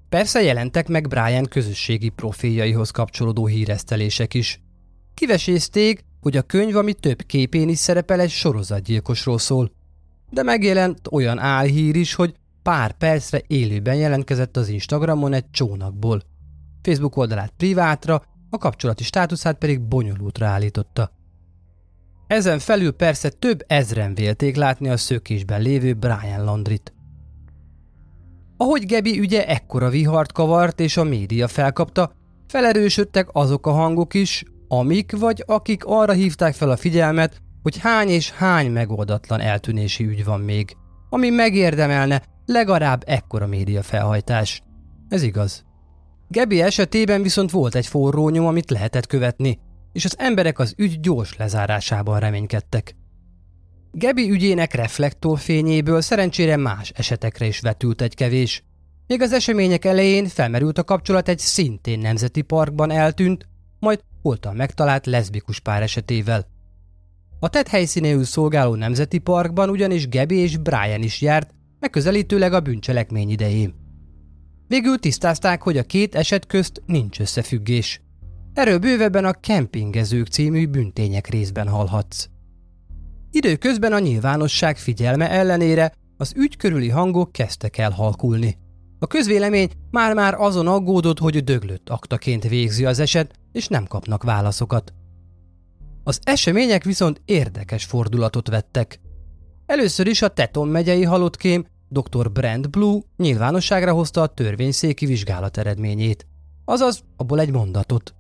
Persze 0.09 0.43
jelentek 0.43 0.89
meg 0.89 1.09
Brian 1.09 1.45
közösségi 1.45 2.09
profiljaihoz 2.09 2.91
kapcsolódó 2.91 3.47
híresztelések 3.47 4.35
is. 4.35 4.61
Kivesézték, 5.15 6.05
hogy 6.21 6.37
a 6.37 6.43
könyv, 6.43 6.77
ami 6.77 6.95
több 6.95 7.23
képén 7.23 7.69
is 7.69 7.79
szerepel, 7.79 8.21
egy 8.21 8.31
sorozatgyilkosról 8.31 9.39
szól. 9.39 9.71
De 10.31 10.43
megjelent 10.43 11.01
olyan 11.11 11.39
álhír 11.39 11.97
is, 11.97 12.15
hogy 12.15 12.35
pár 12.63 12.93
percre 12.93 13.43
élőben 13.47 13.95
jelentkezett 13.95 14.57
az 14.57 14.69
Instagramon 14.69 15.33
egy 15.33 15.51
csónakból. 15.51 16.23
Facebook 16.83 17.17
oldalát 17.17 17.53
privátra, 17.57 18.23
a 18.51 18.59
kapcsolati 18.59 19.05
státuszát 19.05 19.59
pedig 19.59 19.81
bonyolultra 19.81 20.47
állította. 20.47 21.13
Ezen 22.31 22.59
felül 22.59 22.93
persze 22.93 23.29
több 23.29 23.65
ezren 23.67 24.15
vélték 24.15 24.57
látni 24.57 24.89
a 24.89 24.97
szökésben 24.97 25.63
lévő 25.63 25.95
Brian 25.95 26.45
Landrit. 26.45 26.95
Ahogy 28.57 28.87
Gebi 28.87 29.19
ügye 29.19 29.47
ekkora 29.47 29.89
vihart 29.89 30.33
kavart 30.33 30.81
és 30.81 30.97
a 30.97 31.05
média 31.05 31.49
felkapta, 31.49 32.13
felerősödtek 32.49 33.29
azok 33.33 33.67
a 33.67 33.71
hangok 33.71 34.15
is, 34.15 34.45
amik 34.69 35.19
vagy 35.19 35.45
akik 35.47 35.85
arra 35.85 36.13
hívták 36.13 36.55
fel 36.55 36.71
a 36.71 36.77
figyelmet, 36.77 37.41
hogy 37.63 37.79
hány 37.79 38.09
és 38.09 38.31
hány 38.31 38.71
megoldatlan 38.71 39.41
eltűnési 39.41 40.05
ügy 40.05 40.25
van 40.25 40.41
még, 40.41 40.77
ami 41.09 41.31
megérdemelne 41.31 42.23
legalább 42.47 43.03
ekkora 43.07 43.47
média 43.47 43.83
felhajtás. 43.83 44.63
Ez 45.09 45.23
igaz. 45.23 45.65
Gebi 46.29 46.63
esetében 46.63 47.23
viszont 47.23 47.51
volt 47.51 47.75
egy 47.75 47.87
forró 47.87 48.29
nyom, 48.29 48.47
amit 48.47 48.71
lehetett 48.71 49.07
követni, 49.07 49.59
és 49.93 50.05
az 50.05 50.19
emberek 50.19 50.59
az 50.59 50.75
ügy 50.77 51.01
gyors 51.01 51.37
lezárásában 51.37 52.21
reménykedtek. 52.21 52.95
Gebi 53.93 54.31
ügyének 54.31 54.75
reflektorfényéből 54.75 56.01
szerencsére 56.01 56.57
más 56.57 56.91
esetekre 56.91 57.47
is 57.47 57.61
vetült 57.61 58.03
egy 58.03 58.15
kevés. 58.15 58.65
Még 59.07 59.21
az 59.21 59.33
események 59.33 59.85
elején 59.85 60.27
felmerült 60.27 60.79
a 60.79 60.85
kapcsolat 60.85 61.29
egy 61.29 61.39
szintén 61.39 61.99
nemzeti 61.99 62.43
parkban 62.43 62.91
eltűnt, 62.91 63.49
majd 63.79 64.01
holtan 64.23 64.57
megtalált 64.57 65.07
leszbikus 65.07 65.61
pár 65.61 65.83
esetével. 65.83 66.47
A 67.41 67.49
tett 67.49 67.69
helyszínéül 67.69 68.25
szolgáló 68.25 68.75
nemzeti 68.75 69.19
parkban 69.19 69.71
ugyanis 69.71 70.09
Gabi 70.09 70.37
és 70.37 70.57
Brian 70.57 71.03
is 71.03 71.21
járt, 71.21 71.55
megközelítőleg 71.81 72.53
a 72.53 72.61
bűncselekmény 72.61 73.31
idején. 73.31 73.75
Végül 74.69 74.99
tisztázták, 74.99 75.63
hogy 75.63 75.77
a 75.77 75.83
két 75.83 76.15
eset 76.15 76.47
közt 76.47 76.83
nincs 76.87 77.21
összefüggés. 77.21 78.01
Erről 78.55 78.79
bővebben 78.79 79.25
a 79.25 79.33
Kempingezők 79.33 80.27
című 80.27 80.67
büntények 80.67 81.27
részben 81.27 81.69
hallhatsz. 81.69 82.29
Időközben 83.31 83.93
a 83.93 83.99
nyilvánosság 83.99 84.79
figyelme 84.79 85.31
ellenére 85.31 85.93
az 86.17 86.33
ügy 86.37 86.57
körüli 86.57 86.89
hangok 86.89 87.33
kezdtek 87.33 87.79
el 87.79 87.91
halkulni. 87.91 88.59
A 88.99 89.07
közvélemény 89.07 89.71
már-már 89.91 90.35
azon 90.35 90.67
aggódott, 90.67 91.19
hogy 91.19 91.45
döglött 91.45 91.89
aktaként 91.89 92.49
végzi 92.49 92.85
az 92.85 92.99
eset, 92.99 93.35
és 93.53 93.69
nem 93.69 93.87
kapnak 93.87 94.23
válaszokat. 94.23 94.93
Az 96.05 96.21
események 96.23 96.85
viszont 96.85 97.23
érdekes 97.25 97.85
fordulatot 97.85 98.49
vettek. 98.49 99.01
Először 99.67 100.07
is 100.07 100.23
a 100.23 100.29
Teton 100.29 100.69
megyei 100.69 101.05
halottkém 101.05 101.67
dr. 101.89 102.33
Brand 102.33 102.71
Blue 102.71 103.01
nyilvánosságra 103.17 103.93
hozta 103.93 104.23
a 104.23 104.27
törvényszéki 104.27 105.07
vizsgálat 105.07 105.59
eredményét, 105.59 106.27
azaz 106.65 107.03
abból 107.17 107.41
egy 107.41 107.53
mondatot. 107.53 108.15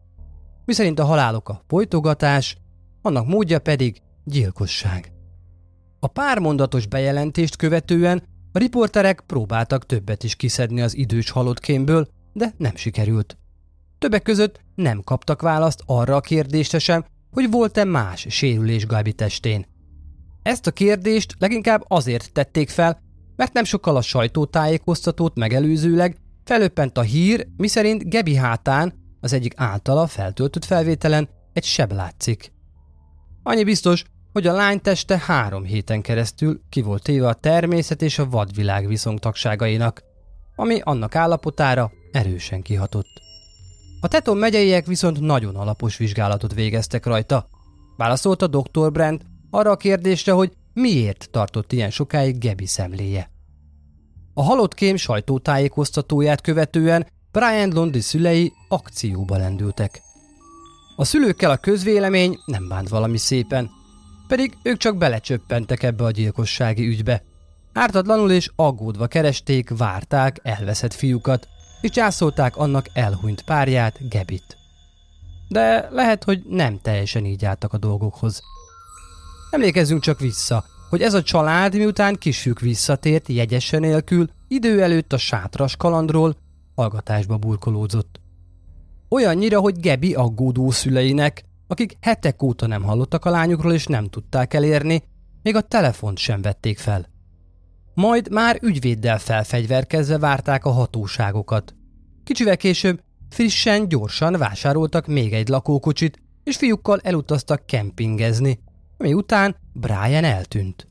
Miszerint 0.71 0.99
a 0.99 1.05
halálok 1.05 1.49
a 1.49 1.63
folytogatás, 1.67 2.57
annak 3.03 3.27
módja 3.27 3.59
pedig 3.59 4.01
gyilkosság. 4.25 5.13
A 6.01 6.07
pármondatos 6.07 6.87
bejelentést 6.87 7.57
követően 7.57 8.23
a 8.53 8.59
riporterek 8.59 9.21
próbáltak 9.27 9.87
többet 9.87 10.25
is 10.25 10.35
kiszedni 10.35 10.81
az 10.81 10.97
idős 10.97 11.31
halottkémből, 11.31 12.09
de 12.33 12.55
nem 12.57 12.77
sikerült. 12.77 13.39
Többek 13.99 14.23
között 14.23 14.61
nem 14.75 15.03
kaptak 15.03 15.43
választ 15.43 15.83
arra 15.87 16.17
a 16.17 16.21
kérdésre 16.21 16.79
sem, 16.79 17.05
hogy 17.31 17.51
volt-e 17.51 17.85
más 17.85 18.27
sérülés 18.29 18.87
Gabi 18.87 19.13
testén. 19.13 19.67
Ezt 20.43 20.67
a 20.67 20.71
kérdést 20.71 21.35
leginkább 21.39 21.85
azért 21.89 22.33
tették 22.33 22.69
fel, 22.69 23.01
mert 23.37 23.53
nem 23.53 23.65
sokkal 23.65 23.97
a 23.97 24.03
sajtótájékoztatót 24.03 25.37
megelőzőleg 25.37 26.17
felöppent 26.45 26.99
a 26.99 27.03
hír, 27.03 27.47
miszerint 27.57 28.11
Gebi 28.11 28.35
hátán, 28.35 29.00
az 29.21 29.33
egyik 29.33 29.53
általa 29.57 30.07
feltöltött 30.07 30.65
felvételen 30.65 31.29
egy 31.53 31.65
seb 31.65 31.93
látszik. 31.93 32.53
Annyi 33.43 33.65
biztos, 33.65 34.05
hogy 34.33 34.47
a 34.47 34.53
lány 34.53 34.81
teste 34.81 35.19
három 35.19 35.65
héten 35.65 36.03
keresztül 36.03 36.61
ki 36.69 36.83
volt 36.83 37.03
téve 37.03 37.29
a 37.29 37.35
természet 37.35 38.03
és 38.03 38.19
a 38.19 38.29
vadvilág 38.29 38.87
viszontagságainak, 38.87 40.03
ami 40.57 40.81
annak 40.81 41.15
állapotára 41.15 41.93
erősen 42.13 42.63
kihatott. 42.63 43.21
A 44.01 44.09
Teton 44.09 44.37
megyeiek 44.37 44.87
viszont 44.87 45.21
nagyon 45.21 45.57
alapos 45.57 45.97
vizsgálatot 45.97 46.55
végeztek 46.55 47.07
rajta. 47.07 47.49
Válaszolta 47.97 48.47
Dr. 48.47 48.93
Brand 48.93 49.23
arra 49.51 49.71
a 49.71 49.77
kérdésre, 49.77 50.33
hogy 50.33 50.53
miért 50.73 51.29
tartott 51.31 51.73
ilyen 51.73 51.91
sokáig 51.91 52.39
Gebi 52.39 52.67
szemléje. 52.67 53.31
A 54.35 54.43
halott 54.43 54.75
kém 54.75 54.97
sajtótájékoztatóját 54.97 56.41
követően 56.41 57.07
Brian 57.33 57.71
Londi 57.73 58.01
szülei 58.01 58.53
akcióba 58.69 59.37
lendültek. 59.37 60.03
A 60.97 61.05
szülőkkel 61.05 61.51
a 61.51 61.57
közvélemény 61.57 62.39
nem 62.45 62.69
bánt 62.69 62.89
valami 62.89 63.19
szépen, 63.19 63.71
pedig 64.29 64.57
ők 64.63 64.77
csak 64.77 64.97
belecsöppentek 64.97 65.83
ebbe 65.83 66.05
a 66.05 66.11
gyilkossági 66.11 66.87
ügybe. 66.87 67.23
Ártatlanul 67.73 68.31
és 68.31 68.51
aggódva 68.57 69.07
keresték, 69.07 69.71
várták 69.77 70.41
elveszett 70.43 70.95
fiúkat, 70.95 71.49
és 71.81 71.91
császolták 71.91 72.57
annak 72.57 72.87
elhunyt 72.93 73.43
párját, 73.43 74.09
Gebit. 74.09 74.57
De 75.49 75.89
lehet, 75.91 76.25
hogy 76.25 76.43
nem 76.49 76.79
teljesen 76.83 77.25
így 77.25 77.45
álltak 77.45 77.73
a 77.73 77.79
dolgokhoz. 77.79 78.43
Emlékezzünk 79.51 80.03
csak 80.03 80.21
vissza, 80.21 80.65
hogy 80.89 81.03
ez 81.03 81.15
a 81.15 81.23
család 81.23 81.75
miután 81.75 82.15
kisük 82.15 82.61
visszatért 82.61 83.29
jegyesen 83.29 83.81
nélkül, 83.81 84.31
idő 84.49 84.83
előtt 84.83 85.13
a 85.13 85.19
sátras 85.19 85.77
kalandról 85.77 86.37
hallgatásba 86.75 87.37
burkolódzott. 87.37 88.21
Olyannyira, 89.09 89.61
hogy 89.61 89.81
Gebi 89.81 90.15
aggódó 90.15 90.71
szüleinek, 90.71 91.45
akik 91.67 91.97
hetek 92.01 92.43
óta 92.43 92.67
nem 92.67 92.83
hallottak 92.83 93.25
a 93.25 93.31
lányukról 93.31 93.73
és 93.73 93.87
nem 93.87 94.09
tudták 94.09 94.55
elérni, 94.55 95.03
még 95.43 95.57
a 95.57 95.61
telefont 95.61 96.19
sem 96.19 96.43
vették 96.43 96.79
fel. 96.79 97.09
Majd 97.95 98.31
már 98.31 98.59
ügyvéddel 98.63 99.19
felfegyverkezve 99.19 100.19
várták 100.19 100.65
a 100.65 100.71
hatóságokat. 100.71 101.75
Kicsivel 102.25 102.57
később 102.57 103.03
frissen, 103.29 103.89
gyorsan 103.89 104.33
vásároltak 104.33 105.07
még 105.07 105.33
egy 105.33 105.49
lakókocsit, 105.49 106.19
és 106.45 106.57
fiúkkal 106.57 107.01
elutaztak 107.03 107.67
kempingezni, 107.67 108.61
ami 108.99 109.13
után 109.13 109.57
Brian 109.73 110.25
eltűnt. 110.25 110.89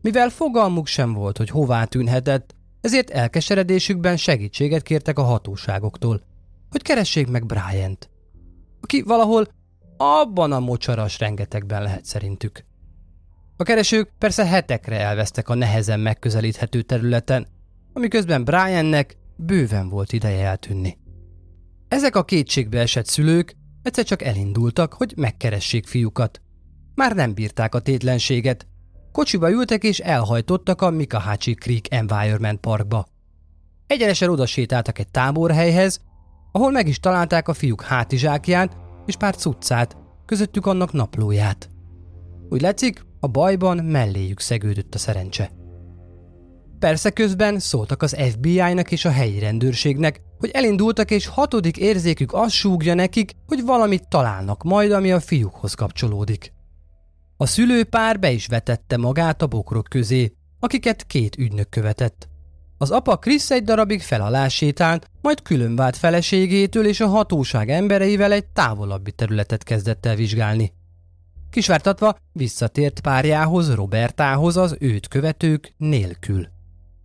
Mivel 0.00 0.28
fogalmuk 0.28 0.86
sem 0.86 1.12
volt, 1.12 1.36
hogy 1.36 1.48
hová 1.48 1.84
tűnhetett, 1.84 2.54
ezért 2.84 3.10
elkeseredésükben 3.10 4.16
segítséget 4.16 4.82
kértek 4.82 5.18
a 5.18 5.22
hatóságoktól, 5.22 6.22
hogy 6.70 6.82
keressék 6.82 7.26
meg 7.26 7.46
Brian-t, 7.46 8.10
aki 8.80 9.02
valahol 9.02 9.48
abban 9.96 10.52
a 10.52 10.60
mocsaras 10.60 11.18
rengetegben 11.18 11.82
lehet 11.82 12.04
szerintük. 12.04 12.64
A 13.56 13.62
keresők 13.62 14.12
persze 14.18 14.46
hetekre 14.46 15.00
elvesztek 15.00 15.48
a 15.48 15.54
nehezen 15.54 16.00
megközelíthető 16.00 16.82
területen, 16.82 17.46
amiközben 17.92 18.44
Briannek 18.44 19.16
bőven 19.36 19.88
volt 19.88 20.12
ideje 20.12 20.46
eltűnni. 20.46 20.98
Ezek 21.88 22.16
a 22.16 22.24
kétségbe 22.24 22.80
esett 22.80 23.06
szülők 23.06 23.56
egyszer 23.82 24.04
csak 24.04 24.22
elindultak, 24.22 24.92
hogy 24.92 25.12
megkeressék 25.16 25.86
fiúkat. 25.86 26.40
Már 26.94 27.14
nem 27.14 27.34
bírták 27.34 27.74
a 27.74 27.80
tétlenséget. 27.80 28.66
Kocsiba 29.14 29.50
ültek 29.50 29.82
és 29.82 29.98
elhajtottak 29.98 30.82
a 30.82 30.90
Mikahachi 30.90 31.54
Creek 31.54 31.92
Environment 31.92 32.60
Parkba. 32.60 33.06
Egyenesen 33.86 34.28
oda 34.28 34.46
sétáltak 34.46 34.98
egy 34.98 35.08
táborhelyhez, 35.08 36.00
ahol 36.52 36.70
meg 36.70 36.88
is 36.88 37.00
találták 37.00 37.48
a 37.48 37.54
fiúk 37.54 37.82
hátizsákját 37.82 38.76
és 39.06 39.16
pár 39.16 39.36
cuccát, 39.36 39.96
közöttük 40.26 40.66
annak 40.66 40.92
naplóját. 40.92 41.68
Úgy 42.48 42.60
látszik, 42.60 43.04
a 43.20 43.26
bajban 43.26 43.76
melléjük 43.76 44.40
szegődött 44.40 44.94
a 44.94 44.98
szerencse. 44.98 45.50
Persze 46.78 47.10
közben 47.10 47.58
szóltak 47.58 48.02
az 48.02 48.16
FBI-nak 48.30 48.92
és 48.92 49.04
a 49.04 49.10
helyi 49.10 49.38
rendőrségnek, 49.38 50.20
hogy 50.38 50.50
elindultak 50.50 51.10
és 51.10 51.26
hatodik 51.26 51.76
érzékük 51.76 52.32
azt 52.32 52.54
súgja 52.54 52.94
nekik, 52.94 53.32
hogy 53.46 53.64
valamit 53.64 54.08
találnak 54.08 54.62
majd, 54.62 54.92
ami 54.92 55.12
a 55.12 55.20
fiúkhoz 55.20 55.74
kapcsolódik. 55.74 56.53
A 57.36 57.46
szülőpár 57.46 58.18
be 58.18 58.30
is 58.30 58.46
vetette 58.46 58.96
magát 58.96 59.42
a 59.42 59.46
bokrok 59.46 59.86
közé, 59.88 60.32
akiket 60.60 61.06
két 61.06 61.36
ügynök 61.36 61.68
követett. 61.68 62.28
Az 62.78 62.90
apa 62.90 63.16
Krisz 63.16 63.50
egy 63.50 63.64
darabig 63.64 64.02
felalássétált, 64.02 65.10
majd 65.22 65.42
külön 65.42 65.76
vált 65.76 65.96
feleségétől 65.96 66.86
és 66.86 67.00
a 67.00 67.06
hatóság 67.06 67.70
embereivel 67.70 68.32
egy 68.32 68.46
távolabbi 68.46 69.12
területet 69.12 69.62
kezdett 69.62 70.06
el 70.06 70.14
vizsgálni. 70.14 70.72
Kisvártatva 71.50 72.16
visszatért 72.32 73.00
párjához, 73.00 73.74
Robertához 73.74 74.56
az 74.56 74.76
őt 74.78 75.08
követők 75.08 75.74
nélkül. 75.76 76.48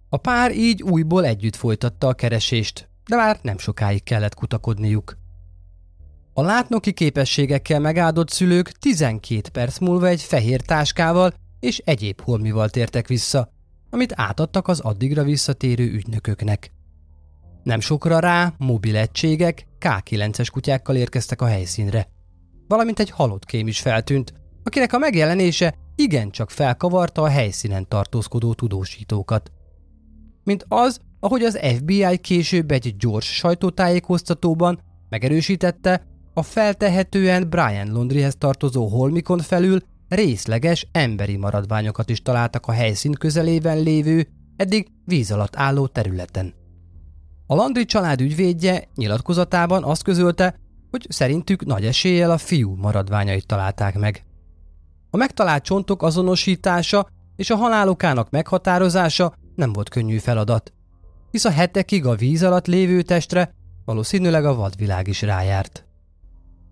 A 0.10 0.18
pár 0.18 0.52
így 0.52 0.84
újból 0.84 1.26
együtt 1.26 1.56
folytatta 1.56 2.08
a 2.08 2.14
keresést, 2.14 2.90
de 3.08 3.16
már 3.16 3.40
nem 3.42 3.58
sokáig 3.58 4.04
kellett 4.04 4.36
kutakodniuk. 4.36 5.19
A 6.40 6.44
látnoki 6.44 6.94
képességekkel 6.94 7.80
megáldott 7.80 8.30
szülők 8.30 8.72
12 8.72 9.50
perc 9.50 9.78
múlva 9.80 10.08
egy 10.08 10.22
fehér 10.22 10.62
táskával 10.62 11.34
és 11.60 11.78
egyéb 11.78 12.22
holmival 12.22 12.70
tértek 12.70 13.08
vissza, 13.08 13.50
amit 13.90 14.14
átadtak 14.16 14.68
az 14.68 14.80
addigra 14.80 15.24
visszatérő 15.24 15.92
ügynököknek. 15.92 16.72
Nem 17.64 17.80
sokra 17.80 18.20
rá 18.20 18.54
mobil 18.58 18.96
egységek 18.96 19.68
K9-es 19.80 20.48
kutyákkal 20.52 20.96
érkeztek 20.96 21.42
a 21.42 21.46
helyszínre. 21.46 22.08
Valamint 22.68 23.00
egy 23.00 23.10
halott 23.10 23.46
kém 23.46 23.68
is 23.68 23.80
feltűnt, 23.80 24.34
akinek 24.64 24.94
a 24.94 24.98
megjelenése 24.98 25.76
igencsak 25.96 26.50
felkavarta 26.50 27.22
a 27.22 27.30
helyszínen 27.30 27.88
tartózkodó 27.88 28.54
tudósítókat. 28.54 29.52
Mint 30.44 30.66
az, 30.68 31.00
ahogy 31.20 31.44
az 31.44 31.60
FBI 31.76 32.18
később 32.18 32.72
egy 32.72 32.96
gyors 32.98 33.36
sajtótájékoztatóban 33.36 34.82
megerősítette, 35.10 36.08
a 36.34 36.44
feltehetően 36.44 37.50
Brian 37.50 37.92
Londrihez 37.92 38.36
tartozó 38.38 38.88
holmikon 38.88 39.40
felül 39.40 39.80
részleges 40.10 40.88
emberi 40.92 41.38
maradványokat 41.38 42.10
is 42.10 42.22
találtak 42.22 42.66
a 42.66 42.72
helyszín 42.72 43.12
közelében 43.12 43.80
lévő, 43.80 44.28
eddig 44.56 44.88
víz 45.06 45.32
alatt 45.32 45.56
álló 45.56 45.88
területen. 45.88 46.54
A 47.48 47.56
Landry 47.56 47.86
család 47.86 48.22
ügyvédje 48.22 48.88
nyilatkozatában 48.96 49.84
azt 49.84 50.04
közölte, 50.04 50.60
hogy 50.92 51.06
szerintük 51.10 51.66
nagy 51.66 51.86
eséllyel 51.86 52.32
a 52.32 52.38
fiú 52.38 52.76
maradványait 52.76 53.46
találták 53.46 53.98
meg. 53.98 54.24
A 55.10 55.18
megtalált 55.18 55.64
csontok 55.64 56.04
azonosítása 56.04 57.08
és 57.36 57.50
a 57.50 57.56
halálokának 57.56 58.30
meghatározása 58.30 59.34
nem 59.56 59.74
volt 59.74 59.90
könnyű 59.90 60.18
feladat. 60.18 60.74
hisz 61.32 61.46
a 61.46 61.52
hetekig 61.52 62.06
a 62.06 62.16
víz 62.16 62.44
alatt 62.44 62.68
lévő 62.68 63.02
testre 63.02 63.54
valószínűleg 63.86 64.46
a 64.46 64.56
vadvilág 64.56 65.08
is 65.08 65.22
rájárt. 65.22 65.89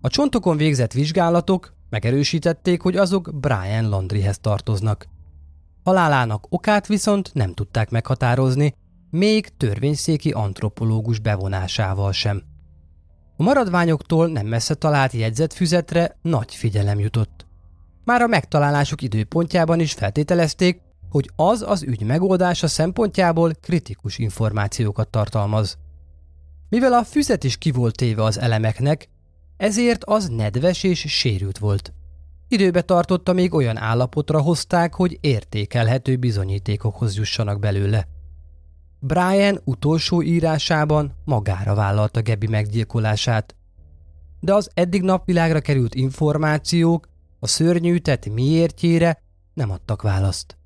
A 0.00 0.08
csontokon 0.08 0.56
végzett 0.56 0.92
vizsgálatok 0.92 1.74
megerősítették, 1.90 2.82
hogy 2.82 2.96
azok 2.96 3.30
Brian 3.34 3.88
Landryhez 3.88 4.38
tartoznak. 4.38 5.08
Halálának 5.84 6.46
okát 6.48 6.86
viszont 6.86 7.30
nem 7.34 7.52
tudták 7.52 7.90
meghatározni, 7.90 8.74
még 9.10 9.56
törvényszéki 9.56 10.30
antropológus 10.30 11.18
bevonásával 11.18 12.12
sem. 12.12 12.42
A 13.36 13.42
maradványoktól 13.42 14.28
nem 14.28 14.46
messze 14.46 14.74
talált 14.74 15.12
jegyzetfüzetre 15.12 16.16
nagy 16.22 16.54
figyelem 16.54 16.98
jutott. 16.98 17.46
Már 18.04 18.22
a 18.22 18.26
megtalálásuk 18.26 19.02
időpontjában 19.02 19.80
is 19.80 19.92
feltételezték, 19.92 20.80
hogy 21.10 21.30
az 21.36 21.64
az 21.66 21.82
ügy 21.82 22.02
megoldása 22.02 22.66
szempontjából 22.66 23.52
kritikus 23.60 24.18
információkat 24.18 25.08
tartalmaz. 25.08 25.78
Mivel 26.68 26.92
a 26.92 27.04
füzet 27.04 27.44
is 27.44 27.56
ki 27.56 27.70
volt 27.70 27.96
téve 27.96 28.22
az 28.22 28.38
elemeknek, 28.38 29.08
ezért 29.58 30.04
az 30.04 30.28
nedves 30.28 30.82
és 30.82 31.04
sérült 31.08 31.58
volt. 31.58 31.92
Időbe 32.48 32.82
tartotta, 32.82 33.32
még 33.32 33.54
olyan 33.54 33.76
állapotra 33.76 34.40
hozták, 34.40 34.94
hogy 34.94 35.18
értékelhető 35.20 36.16
bizonyítékokhoz 36.16 37.16
jussanak 37.16 37.58
belőle. 37.58 38.06
Brian 39.00 39.60
utolsó 39.64 40.22
írásában 40.22 41.12
magára 41.24 41.74
vállalta 41.74 42.22
Gebi 42.22 42.46
meggyilkolását. 42.46 43.56
De 44.40 44.54
az 44.54 44.70
eddig 44.74 45.02
napvilágra 45.02 45.60
került 45.60 45.94
információk 45.94 47.08
a 47.38 47.46
szörnyű 47.46 47.96
tett 47.96 48.28
miértjére 48.28 49.22
nem 49.54 49.70
adtak 49.70 50.02
választ. 50.02 50.56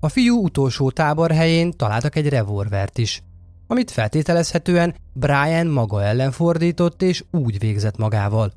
A 0.00 0.08
fiú 0.08 0.42
utolsó 0.44 0.90
táborhelyén 0.90 1.70
találtak 1.70 2.16
egy 2.16 2.28
revolvert 2.28 2.98
is, 2.98 3.22
amit 3.70 3.90
feltételezhetően 3.90 4.94
Brian 5.12 5.66
maga 5.66 6.02
ellen 6.02 6.30
fordított 6.30 7.02
és 7.02 7.24
úgy 7.30 7.58
végzett 7.58 7.96
magával. 7.96 8.52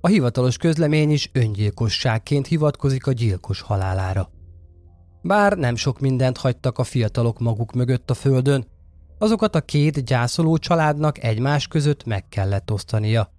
A 0.00 0.08
hivatalos 0.08 0.56
közlemény 0.56 1.10
is 1.10 1.30
öngyilkosságként 1.32 2.46
hivatkozik 2.46 3.06
a 3.06 3.12
gyilkos 3.12 3.60
halálára. 3.60 4.30
Bár 5.22 5.56
nem 5.56 5.76
sok 5.76 6.00
mindent 6.00 6.36
hagytak 6.36 6.78
a 6.78 6.84
fiatalok 6.84 7.38
maguk 7.38 7.72
mögött 7.72 8.10
a 8.10 8.14
földön, 8.14 8.66
azokat 9.18 9.54
a 9.54 9.60
két 9.60 10.04
gyászoló 10.04 10.56
családnak 10.56 11.22
egymás 11.22 11.66
között 11.66 12.04
meg 12.04 12.28
kellett 12.28 12.70
osztania. 12.70 13.32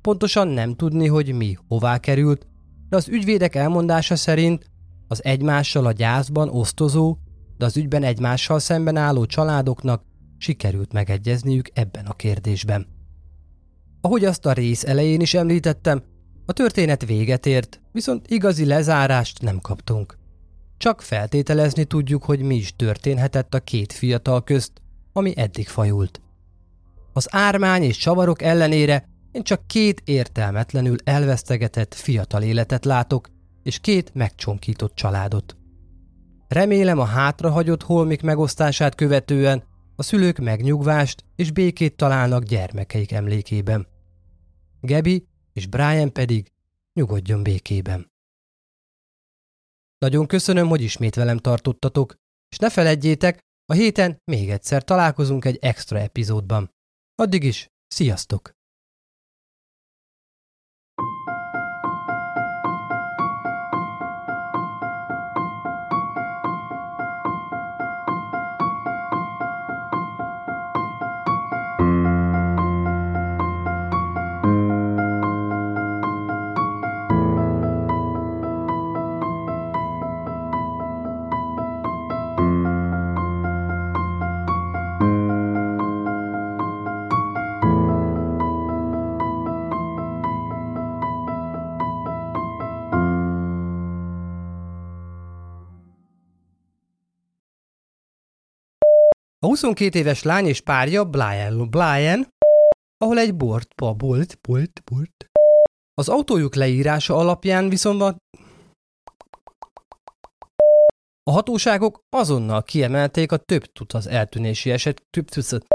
Pontosan 0.00 0.48
nem 0.48 0.74
tudni, 0.74 1.06
hogy 1.06 1.34
mi 1.34 1.58
hová 1.68 1.98
került, 1.98 2.46
de 2.88 2.96
az 2.96 3.08
ügyvédek 3.08 3.54
elmondása 3.54 4.16
szerint 4.16 4.70
az 5.08 5.24
egymással 5.24 5.86
a 5.86 5.92
gyászban 5.92 6.48
osztozó, 6.48 7.16
de 7.58 7.64
az 7.64 7.76
ügyben 7.76 8.02
egymással 8.02 8.58
szemben 8.58 8.96
álló 8.96 9.26
családoknak 9.26 10.10
sikerült 10.42 10.92
megegyezniük 10.92 11.68
ebben 11.72 12.06
a 12.06 12.12
kérdésben. 12.12 12.86
Ahogy 14.00 14.24
azt 14.24 14.46
a 14.46 14.52
rész 14.52 14.84
elején 14.84 15.20
is 15.20 15.34
említettem, 15.34 16.02
a 16.46 16.52
történet 16.52 17.06
véget 17.06 17.46
ért, 17.46 17.80
viszont 17.92 18.30
igazi 18.30 18.64
lezárást 18.64 19.42
nem 19.42 19.58
kaptunk. 19.58 20.18
Csak 20.76 21.02
feltételezni 21.02 21.84
tudjuk, 21.84 22.24
hogy 22.24 22.40
mi 22.40 22.54
is 22.54 22.76
történhetett 22.76 23.54
a 23.54 23.60
két 23.60 23.92
fiatal 23.92 24.44
közt, 24.44 24.72
ami 25.12 25.32
eddig 25.36 25.68
fajult. 25.68 26.20
Az 27.12 27.28
ármány 27.30 27.82
és 27.82 27.96
csavarok 27.96 28.42
ellenére 28.42 29.08
én 29.32 29.42
csak 29.42 29.66
két 29.66 30.02
értelmetlenül 30.04 30.96
elvesztegetett 31.04 31.94
fiatal 31.94 32.42
életet 32.42 32.84
látok, 32.84 33.28
és 33.62 33.78
két 33.78 34.14
megcsonkított 34.14 34.94
családot. 34.94 35.56
Remélem 36.48 36.98
a 36.98 37.04
hátrahagyott 37.04 37.82
holmik 37.82 38.22
megosztását 38.22 38.94
követően 38.94 39.70
a 39.96 40.02
szülők 40.02 40.38
megnyugvást 40.38 41.24
és 41.36 41.50
békét 41.50 41.96
találnak 41.96 42.42
gyermekeik 42.42 43.12
emlékében. 43.12 43.86
Gebi 44.80 45.26
és 45.52 45.66
Brian 45.66 46.12
pedig 46.12 46.52
nyugodjon 46.92 47.42
békében. 47.42 48.10
Nagyon 49.98 50.26
köszönöm, 50.26 50.68
hogy 50.68 50.82
ismét 50.82 51.14
velem 51.14 51.38
tartottatok, 51.38 52.14
és 52.48 52.58
ne 52.58 52.70
feledjétek, 52.70 53.38
a 53.64 53.72
héten 53.72 54.20
még 54.24 54.50
egyszer 54.50 54.84
találkozunk 54.84 55.44
egy 55.44 55.58
extra 55.60 55.98
epizódban. 55.98 56.70
Addig 57.14 57.42
is, 57.44 57.68
sziasztok! 57.86 58.61
A 99.44 99.46
22 99.46 99.98
éves 99.98 100.22
lány 100.22 100.46
és 100.46 100.60
párja 100.60 101.04
Brian, 101.04 101.70
Brian 101.70 102.28
ahol 102.98 103.18
egy 103.18 103.34
bort, 103.34 103.74
pa, 103.74 103.92
bolt, 103.92 104.38
bolt, 104.40 104.82
bolt. 104.90 105.26
Az 105.94 106.08
autójuk 106.08 106.54
leírása 106.54 107.16
alapján 107.16 107.68
viszont. 107.68 108.02
A 111.22 111.30
hatóságok 111.30 112.00
azonnal 112.08 112.62
kiemelték 112.62 113.32
a 113.32 113.36
több 113.36 113.64
tud 113.64 113.94
az 113.94 114.06
eltűnési 114.06 114.70
eset, 114.70 115.02
több 115.10 115.28
tucat, 115.28 115.66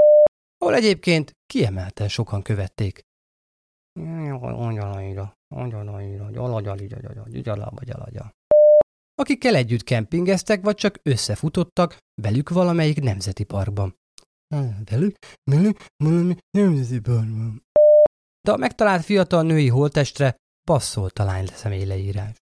ahol 0.58 0.76
egyébként 0.76 1.32
kiemelten 1.46 2.08
sokan 2.08 2.42
követték. 2.42 3.02
Akikkel 9.20 9.56
együtt 9.56 9.84
kempingeztek, 9.84 10.62
vagy 10.62 10.76
csak 10.76 11.00
összefutottak 11.04 11.98
velük 12.22 12.50
valamelyik 12.50 13.00
nemzeti 13.00 13.44
parkban. 13.44 13.96
Velük? 14.86 15.16
Velük? 15.52 15.86
Valami 16.04 16.36
nemzeti 16.58 17.00
parkban. 17.00 17.66
De 18.42 18.52
a 18.52 18.58
megtalált 18.58 19.04
fiatal 19.04 19.44
női 19.44 19.68
holtestre 19.68 20.36
passzolt 20.64 21.20
a 21.20 21.24
lány 21.24 21.46
személyleírás. 21.46 22.36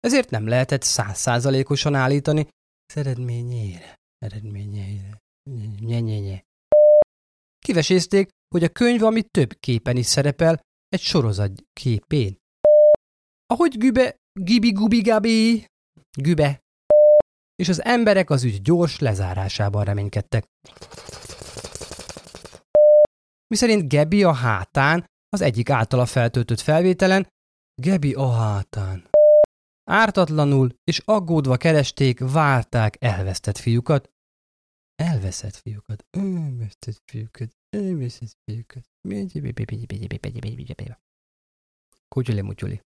Ezért 0.00 0.30
nem 0.30 0.46
lehetett 0.46 0.82
százszázalékosan 0.82 1.94
állítani 1.94 2.48
eredményére. 2.94 3.94
Eredményeire. 4.18 5.18
Nye, 5.80 6.00
nye, 6.00 6.18
nye. 6.18 6.42
Kivesézték, 7.58 8.28
hogy 8.48 8.64
a 8.64 8.68
könyv, 8.68 9.02
ami 9.02 9.22
több 9.22 9.52
képen 9.60 9.96
is 9.96 10.06
szerepel, 10.06 10.60
egy 10.88 11.00
sorozat 11.00 11.62
képén. 11.72 12.42
Ahogy 13.46 13.78
Gübe, 13.78 14.16
Gibi 14.40 14.72
Gubi 14.72 15.00
Gabi, 15.00 15.66
Gübe, 16.18 16.62
és 17.56 17.68
az 17.68 17.82
emberek 17.82 18.30
az 18.30 18.44
ügy 18.44 18.62
gyors 18.62 18.98
lezárásában 18.98 19.84
reménykedtek. 19.84 20.44
Miszerint 23.46 23.88
Gebi 23.88 24.24
a 24.24 24.32
hátán, 24.32 25.06
az 25.28 25.40
egyik 25.40 25.70
általa 25.70 26.06
feltöltött 26.06 26.60
felvételen, 26.60 27.28
Gebi 27.82 28.14
a 28.14 28.30
hátán. 28.30 29.08
Ártatlanul 29.90 30.74
és 30.84 30.98
aggódva 31.04 31.56
keresték, 31.56 32.20
várták 32.20 32.96
elvesztett 33.00 33.58
fiúkat. 33.58 34.10
Elveszett 34.94 35.54
fiúkat, 35.54 36.06
elvesztett 36.10 37.02
fiúkat, 37.04 37.56
elvesztett 37.68 38.36
fiúkat. 38.44 38.84
Kutyuli 42.08 42.40
mutyuli. 42.40 42.80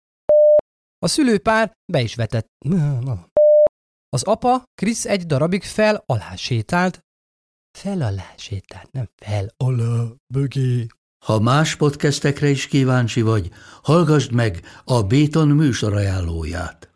A 0.98 1.08
szülőpár 1.08 1.72
be 1.92 2.00
is 2.00 2.14
vetett. 2.14 2.46
Az 4.08 4.22
apa, 4.22 4.62
Krisz 4.74 5.04
egy 5.04 5.26
darabig 5.26 5.62
fel 5.62 6.02
alá 6.06 6.34
sétált. 6.34 7.00
Fel 7.78 8.02
alá 8.02 8.34
sétált, 8.36 8.92
nem 8.92 9.08
fel 9.22 9.46
alá, 9.56 10.04
bögé. 10.34 10.86
Ha 11.24 11.40
más 11.40 11.76
podcastekre 11.76 12.48
is 12.48 12.66
kíváncsi 12.66 13.22
vagy, 13.22 13.50
hallgassd 13.82 14.32
meg 14.32 14.60
a 14.84 15.02
Béton 15.02 15.48
műsor 15.48 15.94
ajánlóját. 15.94 16.95